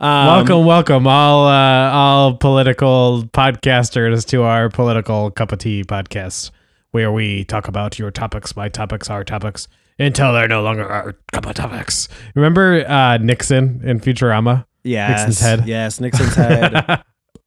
um, 0.00 0.26
welcome, 0.26 0.66
welcome, 0.66 1.06
all 1.06 1.46
uh 1.46 1.90
all 1.92 2.34
political 2.36 3.22
podcasters 3.32 4.26
to 4.26 4.42
our 4.42 4.68
political 4.68 5.30
cup 5.30 5.52
of 5.52 5.60
tea 5.60 5.82
podcast, 5.84 6.50
where 6.90 7.10
we 7.12 7.44
talk 7.44 7.68
about 7.68 7.98
your 7.98 8.10
topics, 8.10 8.54
my 8.56 8.68
topics, 8.68 9.08
our 9.08 9.24
topics, 9.24 9.66
until 10.02 10.32
they're 10.32 10.48
no 10.48 10.62
longer 10.62 10.86
our 10.90 11.14
topics. 11.54 12.08
Remember 12.34 12.84
uh 12.88 13.18
Nixon 13.18 13.80
in 13.84 14.00
Futurama? 14.00 14.64
yes 14.84 15.20
Nixon's 15.28 15.40
head. 15.40 15.68
yes 15.68 16.00
nixon's 16.00 16.34
head 16.34 16.74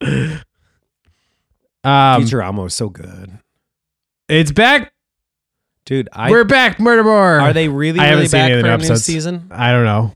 um, 1.84 2.22
Futurama 2.22 2.62
was 2.62 2.74
so 2.74 2.88
good. 2.88 3.38
it's 4.28 4.52
back. 4.52 4.92
Dude, 5.84 6.08
I 6.12 6.30
We're 6.30 6.44
back, 6.44 6.80
Murder 6.80 7.04
More. 7.04 7.40
are 7.40 7.52
they 7.52 7.68
really 7.68 8.00
I 8.00 8.04
haven't 8.06 8.16
really 8.18 8.28
seen 8.28 8.40
back 8.40 8.50
any 8.50 8.54
of 8.54 8.60
for 8.62 8.66
a 8.66 8.70
new 8.70 8.74
episodes. 8.74 9.04
season? 9.04 9.48
I 9.52 9.70
don't 9.70 9.84
know. 9.84 10.12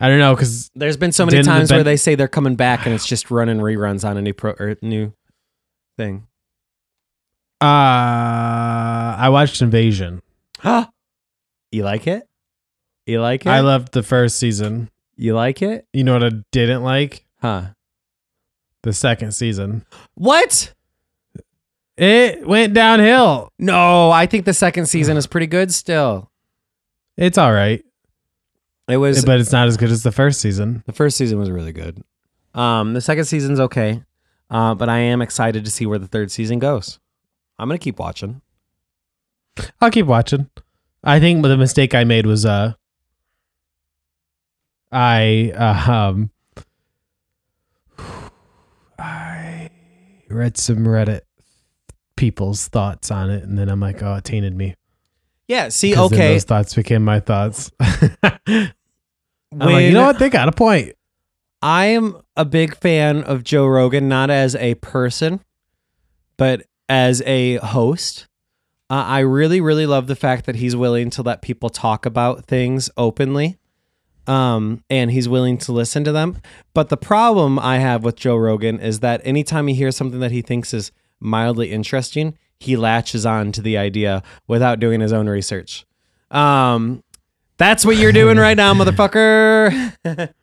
I 0.00 0.08
don't 0.08 0.18
know 0.18 0.34
because 0.34 0.70
There's 0.74 0.96
been 0.96 1.12
so 1.12 1.24
many 1.24 1.36
Didn't 1.36 1.46
the 1.46 1.52
times 1.52 1.70
where 1.70 1.78
Ben- 1.80 1.84
they 1.86 1.96
say 1.96 2.16
they're 2.16 2.26
coming 2.26 2.56
back 2.56 2.84
and 2.86 2.92
it's 2.94 3.06
just 3.06 3.30
running 3.30 3.58
reruns 3.58 4.04
on 4.08 4.16
a 4.16 4.22
new 4.22 4.32
pro 4.32 4.50
or 4.58 4.76
new 4.82 5.12
thing. 5.96 6.26
uh, 7.60 7.64
I 7.64 9.28
watched 9.30 9.62
Invasion. 9.62 10.22
Huh? 10.58 10.86
You 11.72 11.82
like 11.84 12.06
it? 12.06 12.28
You 13.06 13.20
like 13.20 13.46
it? 13.46 13.48
I 13.50 13.60
loved 13.60 13.92
the 13.92 14.02
first 14.02 14.36
season. 14.38 14.90
you 15.16 15.34
like 15.34 15.62
it? 15.62 15.86
You 15.92 16.04
know 16.04 16.12
what 16.12 16.24
I 16.24 16.30
didn't 16.52 16.84
like? 16.84 17.24
Huh? 17.40 17.70
The 18.82 18.92
second 18.92 19.32
season. 19.32 19.84
What? 20.14 20.72
It 21.96 22.46
went 22.46 22.74
downhill. 22.74 23.50
No, 23.58 24.10
I 24.10 24.26
think 24.26 24.44
the 24.44 24.54
second 24.54 24.86
season 24.86 25.16
is 25.16 25.26
pretty 25.26 25.46
good 25.46 25.72
still. 25.72 26.30
It's 27.16 27.36
all 27.36 27.52
right, 27.52 27.84
It 28.88 28.96
was 28.96 29.24
but 29.24 29.38
it's 29.38 29.52
not 29.52 29.68
as 29.68 29.76
good 29.76 29.90
as 29.90 30.02
the 30.02 30.10
first 30.12 30.40
season. 30.40 30.82
the 30.86 30.92
first 30.92 31.16
season 31.18 31.38
was 31.38 31.50
really 31.50 31.72
good. 31.72 32.02
Um, 32.54 32.94
the 32.94 33.00
second 33.02 33.26
season's 33.26 33.60
okay, 33.60 34.02
uh, 34.50 34.74
but 34.74 34.88
I 34.88 34.98
am 34.98 35.20
excited 35.20 35.64
to 35.66 35.70
see 35.70 35.84
where 35.84 35.98
the 35.98 36.08
third 36.08 36.30
season 36.30 36.58
goes. 36.58 36.98
I'm 37.58 37.68
gonna 37.68 37.78
keep 37.78 37.98
watching. 37.98 38.40
I'll 39.80 39.90
keep 39.90 40.06
watching. 40.06 40.48
I 41.04 41.20
think 41.20 41.42
the 41.42 41.56
mistake 41.56 41.94
I 41.94 42.04
made 42.04 42.26
was 42.26 42.46
uh 42.46 42.74
I 44.90 45.52
uh, 45.56 45.92
um 45.92 46.30
I 48.98 49.70
read 50.28 50.56
some 50.58 50.78
Reddit 50.78 51.22
people's 52.16 52.68
thoughts 52.68 53.10
on 53.10 53.30
it 53.30 53.42
and 53.42 53.58
then 53.58 53.68
I'm 53.68 53.80
like, 53.80 54.02
oh, 54.02 54.14
it 54.14 54.24
tainted 54.24 54.54
me. 54.54 54.76
Yeah. 55.48 55.68
See, 55.70 55.96
okay. 55.96 56.34
those 56.34 56.44
thoughts 56.44 56.74
became 56.74 57.04
my 57.04 57.20
thoughts. 57.20 57.72
I'm 57.80 58.72
like, 59.58 59.84
you 59.84 59.92
know 59.92 60.06
what? 60.06 60.18
They 60.18 60.30
got 60.30 60.48
a 60.48 60.52
point. 60.52 60.94
I 61.60 61.86
am 61.86 62.16
a 62.36 62.44
big 62.44 62.76
fan 62.76 63.22
of 63.22 63.44
Joe 63.44 63.66
Rogan, 63.66 64.08
not 64.08 64.30
as 64.30 64.56
a 64.56 64.74
person, 64.76 65.40
but 66.36 66.66
as 66.88 67.22
a 67.22 67.56
host. 67.56 68.26
Uh, 68.92 69.06
I 69.06 69.20
really, 69.20 69.62
really 69.62 69.86
love 69.86 70.06
the 70.06 70.14
fact 70.14 70.44
that 70.44 70.56
he's 70.56 70.76
willing 70.76 71.08
to 71.10 71.22
let 71.22 71.40
people 71.40 71.70
talk 71.70 72.04
about 72.04 72.44
things 72.44 72.90
openly. 72.98 73.56
Um, 74.26 74.84
and 74.90 75.10
he's 75.10 75.30
willing 75.30 75.56
to 75.58 75.72
listen 75.72 76.04
to 76.04 76.12
them. 76.12 76.36
But 76.74 76.90
the 76.90 76.98
problem 76.98 77.58
I 77.58 77.78
have 77.78 78.04
with 78.04 78.16
Joe 78.16 78.36
Rogan 78.36 78.78
is 78.78 79.00
that 79.00 79.22
anytime 79.24 79.66
he 79.66 79.74
hears 79.74 79.96
something 79.96 80.20
that 80.20 80.30
he 80.30 80.42
thinks 80.42 80.74
is 80.74 80.92
mildly 81.20 81.72
interesting, 81.72 82.36
he 82.60 82.76
latches 82.76 83.24
on 83.24 83.50
to 83.52 83.62
the 83.62 83.78
idea 83.78 84.22
without 84.46 84.78
doing 84.78 85.00
his 85.00 85.10
own 85.10 85.26
research. 85.26 85.86
Um, 86.30 87.02
that's 87.56 87.86
what 87.86 87.96
you're 87.96 88.12
doing 88.12 88.36
right 88.36 88.58
now, 88.58 88.74
motherfucker. 88.74 90.34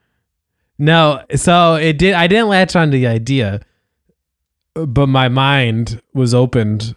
No, 0.79 1.23
so 1.35 1.75
it 1.75 1.99
did. 1.99 2.15
I 2.15 2.25
didn't 2.25 2.47
latch 2.47 2.75
on 2.75 2.89
to 2.89 2.97
the 2.97 3.05
idea, 3.05 3.61
but 4.73 5.05
my 5.05 5.29
mind 5.29 6.01
was 6.15 6.33
opened 6.33 6.95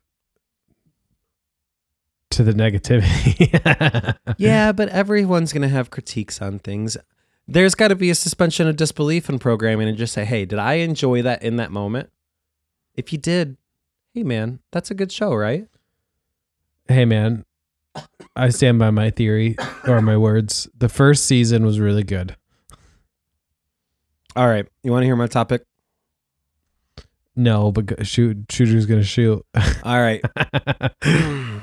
to 2.45 2.53
the 2.53 2.59
negativity. 2.59 4.17
yeah, 4.39 4.73
but 4.73 4.89
everyone's 4.89 5.53
going 5.53 5.63
to 5.63 5.69
have 5.69 5.91
critiques 5.91 6.41
on 6.43 6.59
things. 6.59 6.97
There's 7.47 7.75
got 7.75 7.89
to 7.89 7.97
be 7.97 8.11
a 8.11 8.15
suspension 8.15 8.69
of 8.69 8.77
disbelief 8.77 9.29
in 9.29 9.39
programming 9.39 9.89
and 9.89 9.99
just 9.99 10.13
say, 10.13 10.25
hey, 10.25 10.45
did 10.45 10.59
I 10.59 10.75
enjoy 10.75 11.23
that 11.23 11.43
in 11.43 11.57
that 11.57 11.71
moment? 11.71 12.11
If 12.95 13.13
you 13.13 13.19
did, 13.19 13.57
hey, 14.15 14.23
man, 14.23 14.61
that's 14.71 14.91
a 14.91 14.95
good 14.95 15.11
show, 15.11 15.35
right? 15.35 15.69
hey, 16.89 17.05
man, 17.05 17.45
I 18.37 18.51
stand 18.51 18.79
by 18.79 18.91
my 18.91 19.11
theory 19.11 19.57
or 19.87 20.01
my 20.01 20.17
words. 20.17 20.69
The 20.77 20.89
first 20.89 21.25
season 21.27 21.65
was 21.65 21.81
really 21.81 22.05
good. 22.05 22.37
All 24.35 24.49
right. 24.49 24.67
You 24.83 24.93
want 24.93 25.03
to 25.03 25.07
hear 25.07 25.17
my 25.17 25.27
topic? 25.27 25.65
No, 27.35 27.73
but 27.73 28.07
shoot, 28.07 28.45
shooter's 28.51 28.87
gonna 28.87 29.03
shoot. 29.03 29.45
All 29.85 30.01
right. 30.01 30.23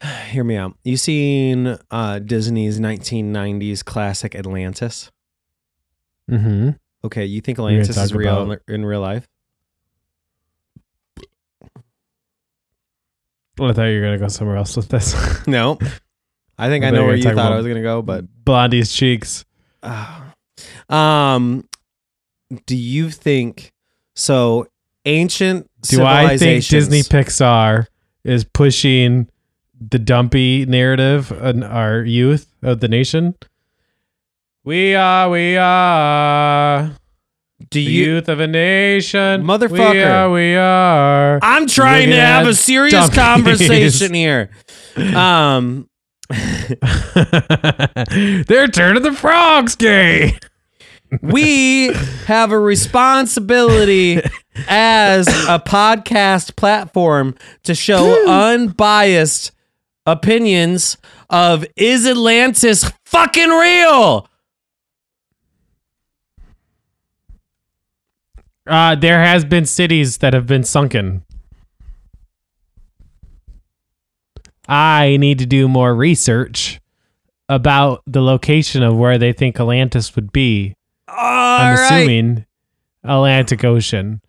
hear 0.28 0.44
me 0.44 0.56
out. 0.56 0.76
You 0.84 0.96
seen 0.96 1.78
uh, 1.90 2.18
Disney's 2.18 2.80
1990s 2.80 3.84
classic 3.84 4.34
Atlantis? 4.34 5.10
mm-hmm. 6.30 6.70
Okay, 7.04 7.24
you 7.24 7.40
think 7.40 7.58
Atlantis 7.58 7.96
is 7.96 8.12
real 8.12 8.42
about- 8.42 8.62
in, 8.66 8.84
real 8.84 9.00
life? 9.00 9.28
I 13.58 13.72
thought 13.72 13.84
you 13.84 14.00
were 14.00 14.06
gonna 14.06 14.18
go 14.18 14.28
somewhere 14.28 14.56
else 14.56 14.76
with 14.76 14.88
this. 14.88 15.14
No. 15.46 15.78
I 16.58 16.68
think 16.68 16.84
I 16.84 16.88
I 16.88 16.90
know 16.90 17.04
where 17.04 17.14
you 17.14 17.22
thought 17.22 17.52
I 17.52 17.56
was 17.56 17.66
going 17.66 17.76
to 17.76 17.82
go, 17.82 18.02
but 18.02 18.24
Blondie's 18.44 18.92
cheeks. 18.92 19.44
um 20.88 21.68
do 22.66 22.76
you 22.76 23.10
think 23.10 23.72
so 24.14 24.66
ancient 25.04 25.70
Do 25.82 26.02
I 26.02 26.36
think 26.36 26.64
Disney 26.64 27.02
Pixar 27.02 27.86
is 28.24 28.44
pushing 28.44 29.28
the 29.80 29.98
dumpy 29.98 30.64
narrative 30.66 31.30
in 31.32 31.62
our 31.62 32.02
youth 32.02 32.52
of 32.62 32.80
the 32.80 32.88
nation? 32.88 33.34
We 34.64 34.94
are, 34.94 35.30
we 35.30 35.56
are 35.56 36.90
do 37.70 37.82
the 37.82 37.90
you 37.90 38.04
youth 38.04 38.28
of 38.28 38.40
a 38.40 38.46
nation. 38.46 39.42
Motherfucker. 39.42 39.92
We 39.92 40.02
are, 40.02 40.30
we 40.30 40.56
are. 40.56 41.38
I'm 41.42 41.66
trying 41.66 42.10
to 42.10 42.16
have 42.16 42.46
a 42.46 42.54
serious 42.54 43.08
dummies. 43.08 43.16
conversation 43.16 44.14
here. 44.14 44.50
Um 45.14 45.90
They're 46.30 46.78
turning 48.68 49.02
the 49.02 49.14
frogs 49.14 49.76
gay. 49.76 50.38
we 51.20 51.92
have 52.24 52.50
a 52.50 52.58
responsibility 52.58 54.22
as 54.68 55.28
a 55.28 55.62
podcast 55.64 56.56
platform 56.56 57.34
to 57.64 57.74
show 57.74 58.26
unbiased 58.26 59.52
opinions 60.06 60.96
of 61.28 61.66
is 61.76 62.06
Atlantis 62.06 62.90
fucking 63.04 63.50
real? 63.50 64.28
Uh, 68.66 68.94
there 68.96 69.20
has 69.20 69.44
been 69.44 69.64
cities 69.64 70.18
that 70.18 70.34
have 70.34 70.46
been 70.46 70.64
sunken. 70.64 71.22
I 74.68 75.16
need 75.18 75.38
to 75.38 75.46
do 75.46 75.68
more 75.68 75.94
research 75.94 76.80
about 77.48 78.02
the 78.06 78.20
location 78.20 78.82
of 78.82 78.96
where 78.96 79.18
they 79.18 79.32
think 79.32 79.60
Atlantis 79.60 80.16
would 80.16 80.32
be. 80.32 80.74
All 81.08 81.16
I'm 81.16 81.76
right. 81.76 81.84
assuming 81.84 82.46
Atlantic 83.04 83.62
Ocean. 83.62 84.20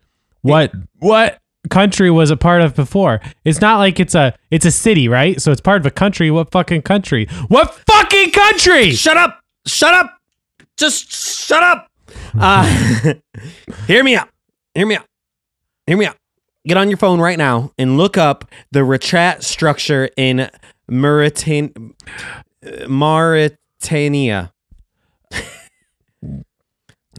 What 0.42 0.72
what 1.00 1.40
country 1.70 2.10
was 2.10 2.30
a 2.32 2.38
part 2.38 2.62
of 2.62 2.76
before? 2.76 3.20
It's 3.46 3.62
not 3.62 3.78
like 3.78 4.00
it's 4.00 4.16
a 4.16 4.38
it's 4.52 4.66
a 4.66 4.72
city, 4.72 5.08
right? 5.08 5.42
So 5.42 5.52
it's 5.52 5.62
part 5.62 5.82
of 5.82 5.86
a 5.86 5.92
country. 5.92 6.32
What 6.32 6.52
fucking 6.52 6.84
country? 6.84 7.28
What 7.48 7.74
fucking 7.88 8.32
country? 8.32 8.92
Shut 8.92 9.18
up! 9.18 9.40
Shut 9.66 9.94
up! 9.94 10.18
Just 10.78 11.12
shut 11.12 11.64
up! 11.64 11.88
Uh, 12.40 13.14
hear 13.88 14.04
me 14.04 14.16
out. 14.16 14.30
Hear 14.74 14.86
me 14.86 14.96
out. 14.96 15.06
Hear 15.86 15.98
me 15.98 16.06
out. 16.06 16.18
Get 16.68 16.78
on 16.78 16.90
your 16.90 16.98
phone 16.98 17.20
right 17.20 17.38
now 17.38 17.72
and 17.78 17.98
look 17.98 18.18
up 18.18 18.46
the 18.72 18.82
Richat 18.82 19.44
structure 19.44 20.10
in 20.18 20.50
Mauritan- 20.90 21.94
Mauritania. 22.88 24.52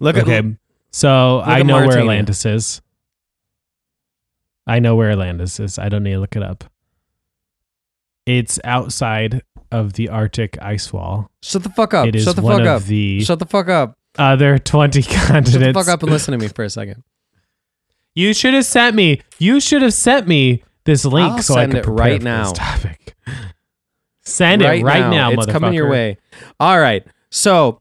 look 0.01 0.17
at 0.17 0.23
Okay. 0.25 0.57
So 0.91 1.41
I 1.41 1.61
at 1.61 1.67
know 1.67 1.87
where 1.87 1.99
Atlantis 1.99 2.45
is. 2.45 2.83
I 4.69 4.79
know 4.81 4.95
where 4.95 5.11
Atlantis 5.11 5.59
is. 5.59 5.79
I 5.79 5.89
don't 5.89 6.03
need 6.05 6.13
to 6.13 6.21
look 6.21 6.37
it 6.37 6.43
up. 6.43 6.65
It's 8.27 8.61
outside 8.65 9.43
of 9.73 9.95
the 9.95 10.09
Arctic 10.11 10.59
ice 10.61 10.93
wall. 10.93 11.31
Shut 11.43 11.63
the 11.63 11.71
fuck 11.71 11.95
up. 11.95 12.07
It 12.07 12.15
is 12.15 12.25
Shut 12.25 12.37
the 12.37 12.43
one 12.43 12.59
fuck 12.59 12.67
of 12.67 12.83
up. 12.83 12.89
the 12.89 13.25
Shut 13.25 13.39
the 13.39 13.47
fuck 13.47 13.69
up. 13.69 13.97
other 14.19 14.59
20 14.65 15.03
continents. 15.03 15.51
Shut 15.53 15.61
the 15.61 15.73
fuck 15.73 15.89
up 15.89 16.03
and 16.03 16.13
listen 16.13 16.33
to 16.33 16.39
me 16.39 16.49
for 16.49 16.65
a 16.65 16.71
second. 16.71 17.03
You 18.15 18.35
should 18.35 18.55
have 18.55 18.67
sent 18.67 18.95
me. 18.97 19.23
You 19.39 19.61
should 19.61 19.81
have 19.83 19.95
sent 19.95 20.27
me 20.29 20.63
this 20.85 21.05
link 21.05 21.33
I'll 21.33 21.43
so 21.43 21.55
I 21.55 21.63
send 21.63 21.73
could 21.73 21.79
it 21.79 21.85
prepare 21.85 22.05
right 22.07 22.21
for 22.21 22.25
now. 22.25 22.45
This 22.51 22.59
topic. 22.59 23.15
Send 24.23 24.61
it 24.61 24.83
right 24.83 25.11
now, 25.11 25.31
It's 25.31 25.47
coming 25.47 25.73
your 25.73 25.87
motherfucker. 25.87 25.91
way. 25.91 26.19
All 26.61 26.79
right. 26.79 27.03
So 27.31 27.81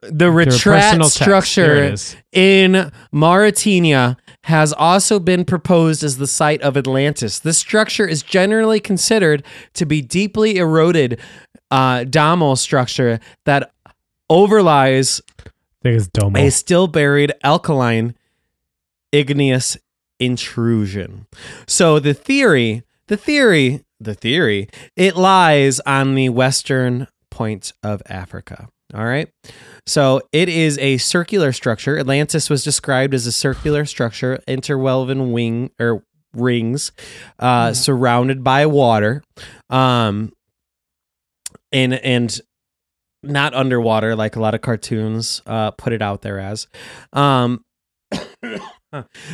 the 0.00 0.24
Richat 0.26 0.62
personal 0.64 1.08
text. 1.08 1.18
There 1.18 1.24
structure 1.24 1.74
is. 1.84 2.16
in 2.32 2.90
Mauritania 3.12 4.16
has 4.46 4.72
also 4.72 5.18
been 5.18 5.44
proposed 5.44 6.04
as 6.04 6.18
the 6.18 6.26
site 6.26 6.62
of 6.62 6.76
Atlantis. 6.76 7.40
This 7.40 7.58
structure 7.58 8.06
is 8.06 8.22
generally 8.22 8.78
considered 8.78 9.44
to 9.74 9.84
be 9.84 10.00
deeply 10.00 10.56
eroded 10.56 11.18
uh, 11.72 12.04
domal 12.04 12.56
structure 12.56 13.18
that 13.44 13.72
overlies 14.30 15.20
I 15.40 15.50
think 15.82 15.96
it's 15.96 16.06
Domo. 16.06 16.38
a 16.38 16.50
still 16.50 16.86
buried 16.86 17.32
alkaline 17.42 18.14
igneous 19.10 19.76
intrusion. 20.20 21.26
So 21.66 21.98
the 21.98 22.14
theory, 22.14 22.84
the 23.08 23.16
theory, 23.16 23.84
the 23.98 24.14
theory, 24.14 24.68
it 24.94 25.16
lies 25.16 25.80
on 25.80 26.14
the 26.14 26.28
western 26.28 27.08
point 27.30 27.72
of 27.82 28.00
Africa. 28.06 28.68
All 28.94 29.04
right. 29.04 29.28
So 29.86 30.22
it 30.32 30.48
is 30.48 30.78
a 30.78 30.98
circular 30.98 31.52
structure. 31.52 31.98
Atlantis 31.98 32.48
was 32.48 32.62
described 32.62 33.14
as 33.14 33.26
a 33.26 33.32
circular 33.32 33.84
structure, 33.84 34.38
interwoven 34.46 35.32
wing 35.32 35.70
or 35.80 36.04
rings, 36.32 36.92
uh, 37.38 37.72
surrounded 37.72 38.44
by 38.44 38.66
water, 38.66 39.22
um, 39.70 40.32
and 41.72 41.94
and 41.94 42.40
not 43.22 43.54
underwater 43.54 44.14
like 44.14 44.36
a 44.36 44.40
lot 44.40 44.54
of 44.54 44.60
cartoons 44.60 45.42
uh, 45.46 45.72
put 45.72 45.92
it 45.92 46.02
out 46.02 46.22
there 46.22 46.38
as. 46.38 46.68
Um, 47.12 47.64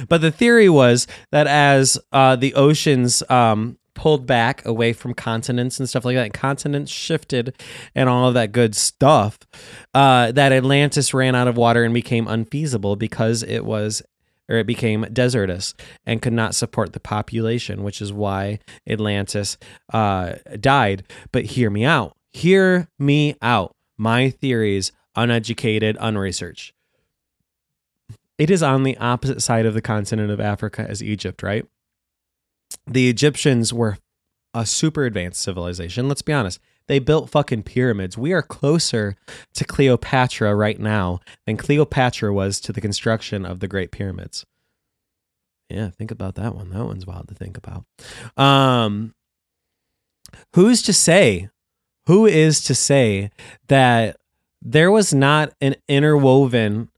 but 0.08 0.20
the 0.20 0.30
theory 0.30 0.68
was 0.68 1.06
that 1.30 1.46
as 1.46 1.98
uh, 2.12 2.36
the 2.36 2.54
oceans 2.54 3.22
um, 3.30 3.78
pulled 3.94 4.26
back 4.26 4.64
away 4.64 4.92
from 4.92 5.14
continents 5.14 5.78
and 5.78 5.88
stuff 5.88 6.04
like 6.04 6.16
that, 6.16 6.24
and 6.24 6.34
continents 6.34 6.90
shifted 6.90 7.54
and 7.94 8.08
all 8.08 8.28
of 8.28 8.34
that 8.34 8.52
good 8.52 8.74
stuff, 8.74 9.38
uh, 9.94 10.32
that 10.32 10.52
Atlantis 10.52 11.12
ran 11.14 11.34
out 11.34 11.48
of 11.48 11.56
water 11.56 11.84
and 11.84 11.94
became 11.94 12.26
unfeasible 12.26 12.96
because 12.96 13.42
it 13.42 13.64
was. 13.64 14.02
Or 14.48 14.56
it 14.56 14.66
became 14.66 15.06
desertous 15.12 15.72
and 16.04 16.20
could 16.20 16.32
not 16.32 16.54
support 16.54 16.92
the 16.92 17.00
population, 17.00 17.84
which 17.84 18.02
is 18.02 18.12
why 18.12 18.58
Atlantis 18.86 19.56
uh, 19.94 20.34
died. 20.60 21.04
But 21.30 21.44
hear 21.44 21.70
me 21.70 21.84
out. 21.84 22.16
Hear 22.32 22.88
me 22.98 23.36
out. 23.40 23.74
My 23.96 24.30
theories, 24.30 24.92
uneducated, 25.14 25.96
unresearched. 26.00 26.74
It 28.42 28.50
is 28.50 28.60
on 28.60 28.82
the 28.82 28.96
opposite 28.96 29.40
side 29.40 29.66
of 29.66 29.74
the 29.74 29.80
continent 29.80 30.32
of 30.32 30.40
Africa 30.40 30.84
as 30.88 31.00
Egypt, 31.00 31.44
right? 31.44 31.64
The 32.88 33.08
Egyptians 33.08 33.72
were 33.72 33.98
a 34.52 34.66
super 34.66 35.04
advanced 35.04 35.40
civilization. 35.40 36.08
Let's 36.08 36.22
be 36.22 36.32
honest. 36.32 36.58
They 36.88 36.98
built 36.98 37.30
fucking 37.30 37.62
pyramids. 37.62 38.18
We 38.18 38.32
are 38.32 38.42
closer 38.42 39.14
to 39.54 39.64
Cleopatra 39.64 40.56
right 40.56 40.80
now 40.80 41.20
than 41.46 41.56
Cleopatra 41.56 42.34
was 42.34 42.58
to 42.62 42.72
the 42.72 42.80
construction 42.80 43.46
of 43.46 43.60
the 43.60 43.68
Great 43.68 43.92
Pyramids. 43.92 44.44
Yeah, 45.70 45.90
think 45.90 46.10
about 46.10 46.34
that 46.34 46.56
one. 46.56 46.70
That 46.70 46.84
one's 46.84 47.06
wild 47.06 47.28
to 47.28 47.34
think 47.34 47.56
about. 47.56 47.84
Um, 48.36 49.14
who's 50.56 50.82
to 50.82 50.92
say? 50.92 51.48
Who 52.08 52.26
is 52.26 52.64
to 52.64 52.74
say 52.74 53.30
that 53.68 54.16
there 54.60 54.90
was 54.90 55.14
not 55.14 55.52
an 55.60 55.76
interwoven 55.86 56.88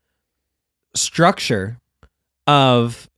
structure 0.94 1.78
of 2.46 3.08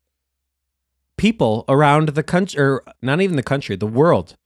people 1.17 1.65
around 1.69 2.11
the 2.11 2.23
country, 2.23 2.61
or 2.61 2.83
not 3.03 3.21
even 3.21 3.37
the 3.37 3.43
country, 3.43 3.77
the 3.77 3.87
world, 3.87 4.37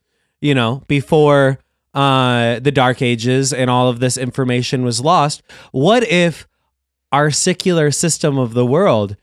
you 0.40 0.54
know, 0.54 0.82
before 0.88 1.58
uh, 1.94 2.60
the 2.60 2.72
Dark 2.72 3.02
Ages 3.02 3.52
and 3.52 3.68
all 3.68 3.88
of 3.88 4.00
this 4.00 4.16
information 4.16 4.84
was 4.84 5.00
lost? 5.00 5.42
What 5.72 6.04
if 6.04 6.46
our 7.12 7.30
secular 7.30 7.90
system 7.90 8.38
of 8.38 8.54
the 8.54 8.66
world 8.66 9.16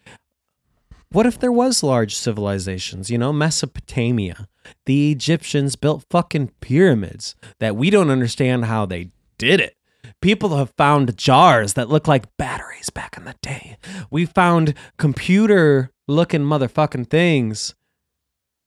what 1.09 1.25
if 1.25 1.39
there 1.39 1.51
was 1.51 1.83
large 1.83 2.15
civilizations, 2.15 3.09
you 3.09 3.17
know, 3.17 3.31
Mesopotamia? 3.31 4.47
The 4.85 5.11
Egyptians 5.11 5.77
built 5.77 6.05
fucking 6.09 6.51
pyramids 6.59 7.35
that 7.59 7.77
we 7.77 7.89
don't 7.89 8.09
understand 8.09 8.65
how 8.65 8.85
they 8.85 9.11
did 9.37 9.61
it. 9.61 9.76
People 10.21 10.57
have 10.57 10.71
found 10.77 11.15
jars 11.17 11.73
that 11.73 11.89
look 11.89 12.07
like 12.07 12.35
batteries 12.37 12.89
back 12.89 13.17
in 13.17 13.25
the 13.25 13.35
day. 13.41 13.77
We 14.09 14.25
found 14.25 14.73
computer 14.97 15.91
looking 16.07 16.41
motherfucking 16.41 17.09
things 17.09 17.75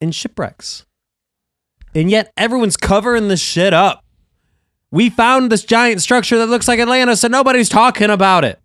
in 0.00 0.12
shipwrecks. 0.12 0.85
And 1.94 2.11
yet 2.11 2.33
everyone's 2.37 2.76
covering 2.76 3.29
this 3.29 3.40
shit 3.40 3.74
up. 3.74 4.05
We 4.92 5.11
found 5.11 5.50
this 5.53 5.64
giant 5.64 6.03
structure 6.03 6.38
that 6.38 6.46
looks 6.48 6.68
like 6.68 6.79
Atlantis 6.81 7.22
and 7.24 7.33
nobody's 7.33 7.68
talking 7.68 8.11
about 8.11 8.44
it. 8.44 8.59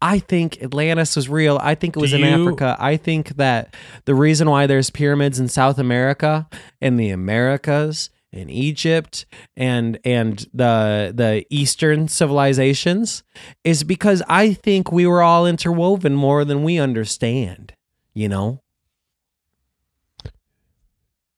I 0.00 0.20
think 0.20 0.62
Atlantis 0.62 1.16
was 1.16 1.28
real. 1.28 1.58
I 1.60 1.74
think 1.74 1.96
it 1.96 2.00
was 2.00 2.12
Do 2.12 2.18
in 2.18 2.22
you- 2.24 2.42
Africa. 2.48 2.76
I 2.78 2.96
think 2.96 3.30
that 3.36 3.74
the 4.04 4.14
reason 4.14 4.48
why 4.48 4.66
there's 4.66 4.90
pyramids 4.90 5.40
in 5.40 5.48
South 5.48 5.78
America 5.78 6.48
and 6.80 7.00
the 7.00 7.10
Americas 7.10 8.10
in 8.32 8.50
Egypt 8.50 9.26
and 9.56 9.98
and 10.04 10.46
the 10.52 11.12
the 11.14 11.46
Eastern 11.50 12.08
civilizations 12.08 13.22
is 13.64 13.84
because 13.84 14.22
I 14.28 14.52
think 14.52 14.92
we 14.92 15.06
were 15.06 15.22
all 15.22 15.46
interwoven 15.46 16.14
more 16.14 16.44
than 16.44 16.62
we 16.62 16.78
understand. 16.78 17.74
You 18.14 18.28
know? 18.28 18.62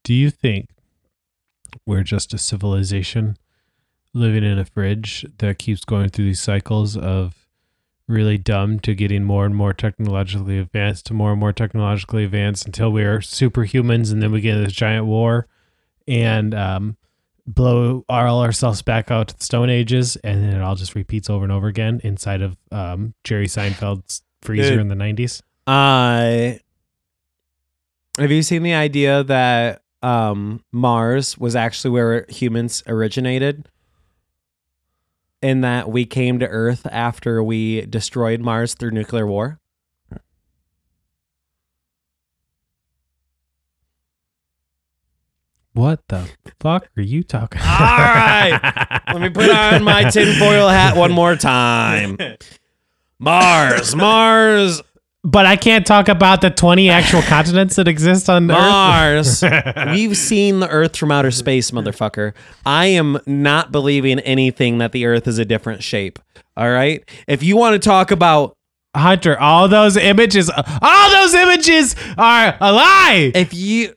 Do 0.02 0.14
you 0.14 0.30
think 0.30 0.70
we're 1.86 2.02
just 2.02 2.34
a 2.34 2.38
civilization 2.38 3.36
living 4.12 4.42
in 4.42 4.58
a 4.58 4.64
fridge 4.64 5.24
that 5.38 5.58
keeps 5.58 5.84
going 5.84 6.08
through 6.08 6.24
these 6.24 6.40
cycles 6.40 6.96
of 6.96 7.46
really 8.08 8.36
dumb 8.36 8.80
to 8.80 8.94
getting 8.94 9.22
more 9.22 9.46
and 9.46 9.54
more 9.54 9.72
technologically 9.72 10.58
advanced 10.58 11.06
to 11.06 11.14
more 11.14 11.30
and 11.30 11.38
more 11.38 11.52
technologically 11.52 12.24
advanced 12.24 12.66
until 12.66 12.90
we 12.90 13.04
are 13.04 13.20
superhumans 13.20 14.10
and 14.10 14.20
then 14.20 14.32
we 14.32 14.40
get 14.40 14.56
this 14.56 14.72
giant 14.72 15.06
war 15.06 15.46
and 16.08 16.54
um, 16.54 16.96
blow 17.46 18.04
all 18.08 18.42
ourselves 18.42 18.82
back 18.82 19.10
out 19.10 19.28
to 19.28 19.38
the 19.38 19.44
Stone 19.44 19.70
Ages 19.70 20.16
and 20.16 20.42
then 20.42 20.54
it 20.54 20.62
all 20.62 20.74
just 20.74 20.94
repeats 20.94 21.28
over 21.30 21.44
and 21.44 21.52
over 21.52 21.66
again 21.66 22.00
inside 22.04 22.42
of 22.42 22.56
um, 22.70 23.14
Jerry 23.24 23.46
Seinfeld's 23.46 24.22
freezer 24.42 24.70
Dude. 24.70 24.80
in 24.80 24.88
the 24.88 24.94
90s? 24.94 25.42
Uh 25.66 26.58
have 28.18 28.30
you 28.30 28.42
seen 28.42 28.62
the 28.62 28.74
idea 28.74 29.22
that 29.24 29.82
um 30.02 30.64
Mars 30.72 31.38
was 31.38 31.54
actually 31.54 31.90
where 31.90 32.26
humans 32.28 32.82
originated? 32.86 33.68
In 35.42 35.60
that 35.62 35.90
we 35.90 36.04
came 36.06 36.38
to 36.40 36.46
Earth 36.48 36.86
after 36.90 37.42
we 37.42 37.82
destroyed 37.86 38.40
Mars 38.40 38.74
through 38.74 38.90
nuclear 38.90 39.26
war? 39.26 39.59
What 45.72 46.00
the 46.08 46.28
fuck 46.58 46.88
are 46.96 47.02
you 47.02 47.22
talking 47.22 47.60
All 47.62 47.68
right. 47.68 49.00
Let 49.12 49.20
me 49.20 49.30
put 49.30 49.50
on 49.50 49.84
my 49.84 50.04
tinfoil 50.10 50.68
hat 50.68 50.96
one 50.96 51.12
more 51.12 51.36
time. 51.36 52.18
Mars, 53.18 53.94
Mars, 53.94 54.82
But 55.22 55.44
I 55.46 55.56
can't 55.56 55.86
talk 55.86 56.08
about 56.08 56.40
the 56.40 56.50
20 56.50 56.88
actual 56.88 57.22
continents 57.22 57.76
that 57.76 57.86
exist 57.86 58.30
on 58.30 58.46
Mars. 58.46 59.44
We've 59.92 60.16
seen 60.16 60.60
the 60.60 60.68
Earth 60.68 60.96
from 60.96 61.12
outer 61.12 61.30
space, 61.30 61.70
motherfucker. 61.70 62.32
I 62.64 62.86
am 62.86 63.18
not 63.26 63.70
believing 63.70 64.18
anything 64.20 64.78
that 64.78 64.92
the 64.92 65.04
Earth 65.06 65.28
is 65.28 65.38
a 65.38 65.44
different 65.44 65.82
shape. 65.82 66.18
All 66.56 66.70
right. 66.70 67.06
If 67.28 67.42
you 67.42 67.56
want 67.56 67.74
to 67.74 67.78
talk 67.86 68.10
about, 68.10 68.56
Hunter, 68.96 69.38
all 69.38 69.68
those 69.68 69.96
images, 69.96 70.50
all 70.82 71.10
those 71.12 71.34
images 71.34 71.94
are 72.18 72.56
a 72.60 72.72
lie. 72.72 73.30
if 73.34 73.54
you, 73.54 73.94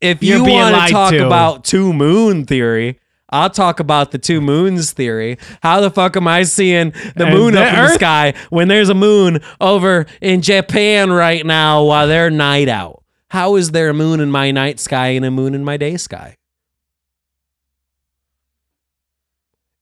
if 0.00 0.22
You're 0.22 0.38
you 0.38 0.44
want 0.44 0.74
to 0.86 0.92
talk 0.92 1.10
to. 1.12 1.26
about 1.26 1.64
two 1.64 1.92
moon 1.92 2.44
theory, 2.46 2.98
I'll 3.28 3.50
talk 3.50 3.80
about 3.80 4.10
the 4.10 4.18
two 4.18 4.40
moons 4.40 4.92
theory. 4.92 5.38
How 5.62 5.80
the 5.80 5.90
fuck 5.90 6.16
am 6.16 6.26
I 6.26 6.42
seeing 6.42 6.90
the 7.14 7.26
And 7.26 7.34
moon 7.34 7.54
the 7.54 7.62
up 7.62 7.74
in 7.74 7.84
the 7.84 7.94
sky 7.94 8.34
when 8.50 8.68
there's 8.68 8.88
a 8.88 8.94
moon 8.94 9.40
over 9.60 10.06
in 10.20 10.42
Japan 10.42 11.10
right 11.10 11.44
now 11.46 11.84
while 11.84 12.08
they're 12.08 12.30
night 12.30 12.68
out? 12.68 13.04
How 13.28 13.54
is 13.54 13.70
there 13.70 13.90
a 13.90 13.94
moon 13.94 14.18
in 14.20 14.30
my 14.30 14.50
night 14.50 14.80
sky 14.80 15.08
and 15.08 15.24
a 15.24 15.30
moon 15.30 15.54
in 15.54 15.64
my 15.64 15.76
day 15.76 15.96
sky? 15.96 16.36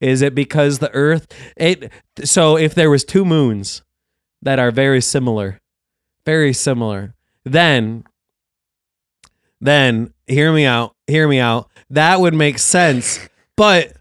Is 0.00 0.22
it 0.22 0.34
because 0.34 0.78
the 0.78 0.94
earth 0.94 1.26
it 1.56 1.90
so 2.22 2.56
if 2.56 2.74
there 2.74 2.90
was 2.90 3.04
two 3.04 3.24
moons 3.24 3.82
that 4.42 4.58
are 4.58 4.70
very 4.70 5.00
similar, 5.00 5.60
very 6.24 6.52
similar, 6.52 7.14
then 7.44 8.04
then 9.60 10.12
hear 10.26 10.52
me 10.52 10.64
out, 10.64 10.94
hear 11.06 11.28
me 11.28 11.40
out. 11.40 11.70
That 11.90 12.20
would 12.20 12.34
make 12.34 12.58
sense. 12.58 13.28
But 13.56 13.96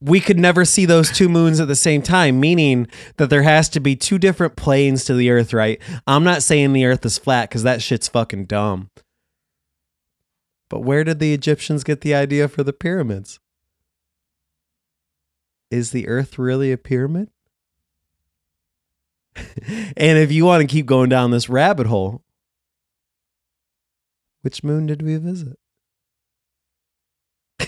we 0.00 0.20
could 0.20 0.38
never 0.38 0.64
see 0.64 0.84
those 0.84 1.10
two 1.10 1.28
moons 1.28 1.60
at 1.60 1.68
the 1.68 1.74
same 1.74 2.02
time, 2.02 2.38
meaning 2.38 2.88
that 3.16 3.30
there 3.30 3.42
has 3.42 3.68
to 3.70 3.80
be 3.80 3.96
two 3.96 4.18
different 4.18 4.56
planes 4.56 5.04
to 5.06 5.14
the 5.14 5.30
earth, 5.30 5.54
right? 5.54 5.80
I'm 6.06 6.24
not 6.24 6.42
saying 6.42 6.72
the 6.72 6.84
earth 6.84 7.06
is 7.06 7.16
flat 7.16 7.48
because 7.48 7.62
that 7.62 7.80
shit's 7.80 8.08
fucking 8.08 8.46
dumb. 8.46 8.90
But 10.68 10.80
where 10.80 11.04
did 11.04 11.20
the 11.20 11.32
Egyptians 11.32 11.84
get 11.84 12.00
the 12.00 12.14
idea 12.14 12.48
for 12.48 12.62
the 12.64 12.72
pyramids? 12.72 13.38
Is 15.70 15.92
the 15.92 16.08
earth 16.08 16.38
really 16.38 16.72
a 16.72 16.76
pyramid? 16.78 17.30
and 19.36 20.18
if 20.18 20.30
you 20.32 20.44
want 20.44 20.60
to 20.60 20.66
keep 20.66 20.86
going 20.86 21.08
down 21.08 21.30
this 21.30 21.48
rabbit 21.48 21.86
hole, 21.86 22.23
which 24.44 24.62
moon 24.62 24.84
did 24.84 25.00
we 25.00 25.16
visit? 25.16 25.56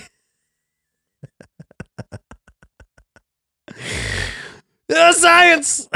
Uh, 4.89 5.13
science. 5.13 5.89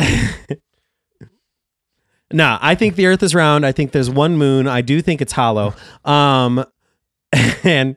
nah, 2.33 2.59
I 2.61 2.75
think 2.75 2.97
the 2.97 3.07
Earth 3.07 3.23
is 3.23 3.37
round. 3.37 3.65
I 3.65 3.71
think 3.71 3.93
there's 3.93 4.11
one 4.11 4.37
moon. 4.37 4.67
I 4.67 4.81
do 4.81 5.01
think 5.01 5.21
it's 5.23 5.33
hollow. 5.33 5.75
Um, 6.05 6.65
and 7.63 7.95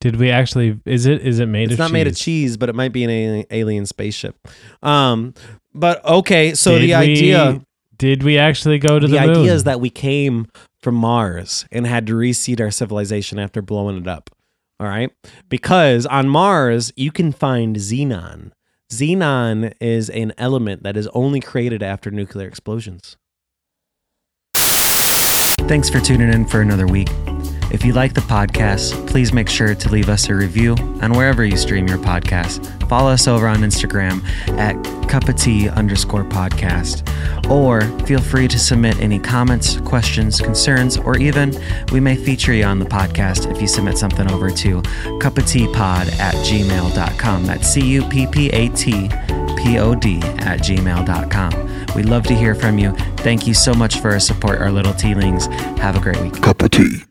Did 0.00 0.14
we 0.16 0.30
actually? 0.30 0.78
Is 0.84 1.06
it? 1.06 1.22
Is 1.22 1.40
it 1.40 1.46
made 1.46 1.64
it's 1.64 1.72
of? 1.72 1.78
not 1.80 1.90
made 1.90 2.06
of 2.06 2.12
cheese? 2.12 2.52
cheese, 2.52 2.56
but 2.56 2.68
it 2.68 2.76
might 2.76 2.92
be 2.92 3.02
an 3.02 3.10
alien, 3.10 3.46
alien 3.50 3.84
spaceship. 3.86 4.36
Um, 4.80 5.34
but 5.74 6.04
okay, 6.04 6.54
so 6.54 6.78
Did 6.78 6.82
the 6.82 6.86
we- 6.88 6.94
idea. 6.94 7.60
Did 7.98 8.22
we 8.22 8.36
actually 8.38 8.78
go 8.78 8.98
to 8.98 9.08
the, 9.08 9.16
moon? 9.16 9.22
the, 9.22 9.26
moon? 9.28 9.40
idea 9.40 9.54
is 9.54 9.64
that 9.64 9.80
we 9.80 9.88
came 9.88 10.46
from 10.86 10.94
Mars 10.94 11.66
and 11.72 11.84
had 11.84 12.06
to 12.06 12.12
reseed 12.12 12.60
our 12.60 12.70
civilization 12.70 13.40
after 13.40 13.60
blowing 13.60 13.96
it 13.96 14.06
up. 14.06 14.30
All 14.78 14.86
right. 14.86 15.10
Because 15.48 16.06
on 16.06 16.28
Mars, 16.28 16.92
you 16.94 17.10
can 17.10 17.32
find 17.32 17.74
xenon. 17.74 18.52
Xenon 18.92 19.72
is 19.80 20.08
an 20.10 20.32
element 20.38 20.84
that 20.84 20.96
is 20.96 21.08
only 21.08 21.40
created 21.40 21.82
after 21.82 22.12
nuclear 22.12 22.46
explosions. 22.46 23.16
Thanks 24.54 25.90
for 25.90 25.98
tuning 25.98 26.32
in 26.32 26.46
for 26.46 26.60
another 26.60 26.86
week. 26.86 27.08
If 27.70 27.84
you 27.84 27.92
like 27.92 28.14
the 28.14 28.20
podcast, 28.20 29.06
please 29.08 29.32
make 29.32 29.48
sure 29.48 29.74
to 29.74 29.88
leave 29.88 30.08
us 30.08 30.28
a 30.28 30.34
review 30.34 30.74
on 31.02 31.12
wherever 31.12 31.44
you 31.44 31.56
stream 31.56 31.88
your 31.88 31.98
podcast. 31.98 32.88
Follow 32.88 33.10
us 33.10 33.26
over 33.26 33.48
on 33.48 33.58
Instagram 33.58 34.24
at 34.58 34.76
cup 35.08 35.28
of 35.28 35.36
tea 35.36 35.68
underscore 35.68 36.24
podcast. 36.24 37.02
Or 37.50 37.82
feel 38.06 38.20
free 38.20 38.48
to 38.48 38.58
submit 38.58 39.00
any 39.00 39.18
comments, 39.18 39.80
questions, 39.80 40.40
concerns, 40.40 40.96
or 40.96 41.16
even 41.18 41.54
we 41.92 42.00
may 42.00 42.16
feature 42.16 42.52
you 42.52 42.64
on 42.64 42.78
the 42.78 42.86
podcast 42.86 43.50
if 43.50 43.60
you 43.60 43.68
submit 43.68 43.98
something 43.98 44.30
over 44.30 44.50
to 44.50 44.82
cup 45.20 45.38
of 45.38 45.46
tea 45.46 45.66
pod 45.72 46.08
at 46.20 46.34
gmail.com. 46.34 47.46
That's 47.46 47.68
C 47.68 47.80
U 47.80 48.08
P 48.08 48.26
P 48.26 48.48
A 48.50 48.68
T 48.70 49.08
P 49.58 49.78
O 49.78 49.94
D 49.94 50.18
at 50.38 50.60
gmail.com. 50.60 51.86
We'd 51.94 52.06
love 52.06 52.24
to 52.24 52.34
hear 52.34 52.54
from 52.54 52.78
you. 52.78 52.92
Thank 53.18 53.46
you 53.46 53.54
so 53.54 53.74
much 53.74 54.00
for 54.00 54.12
our 54.12 54.20
support, 54.20 54.60
our 54.60 54.70
little 54.70 54.94
tealings. 54.94 55.46
Have 55.78 55.96
a 55.96 56.00
great 56.00 56.20
week. 56.20 56.40
Cup 56.42 56.62
of 56.62 56.70
tea. 56.70 57.02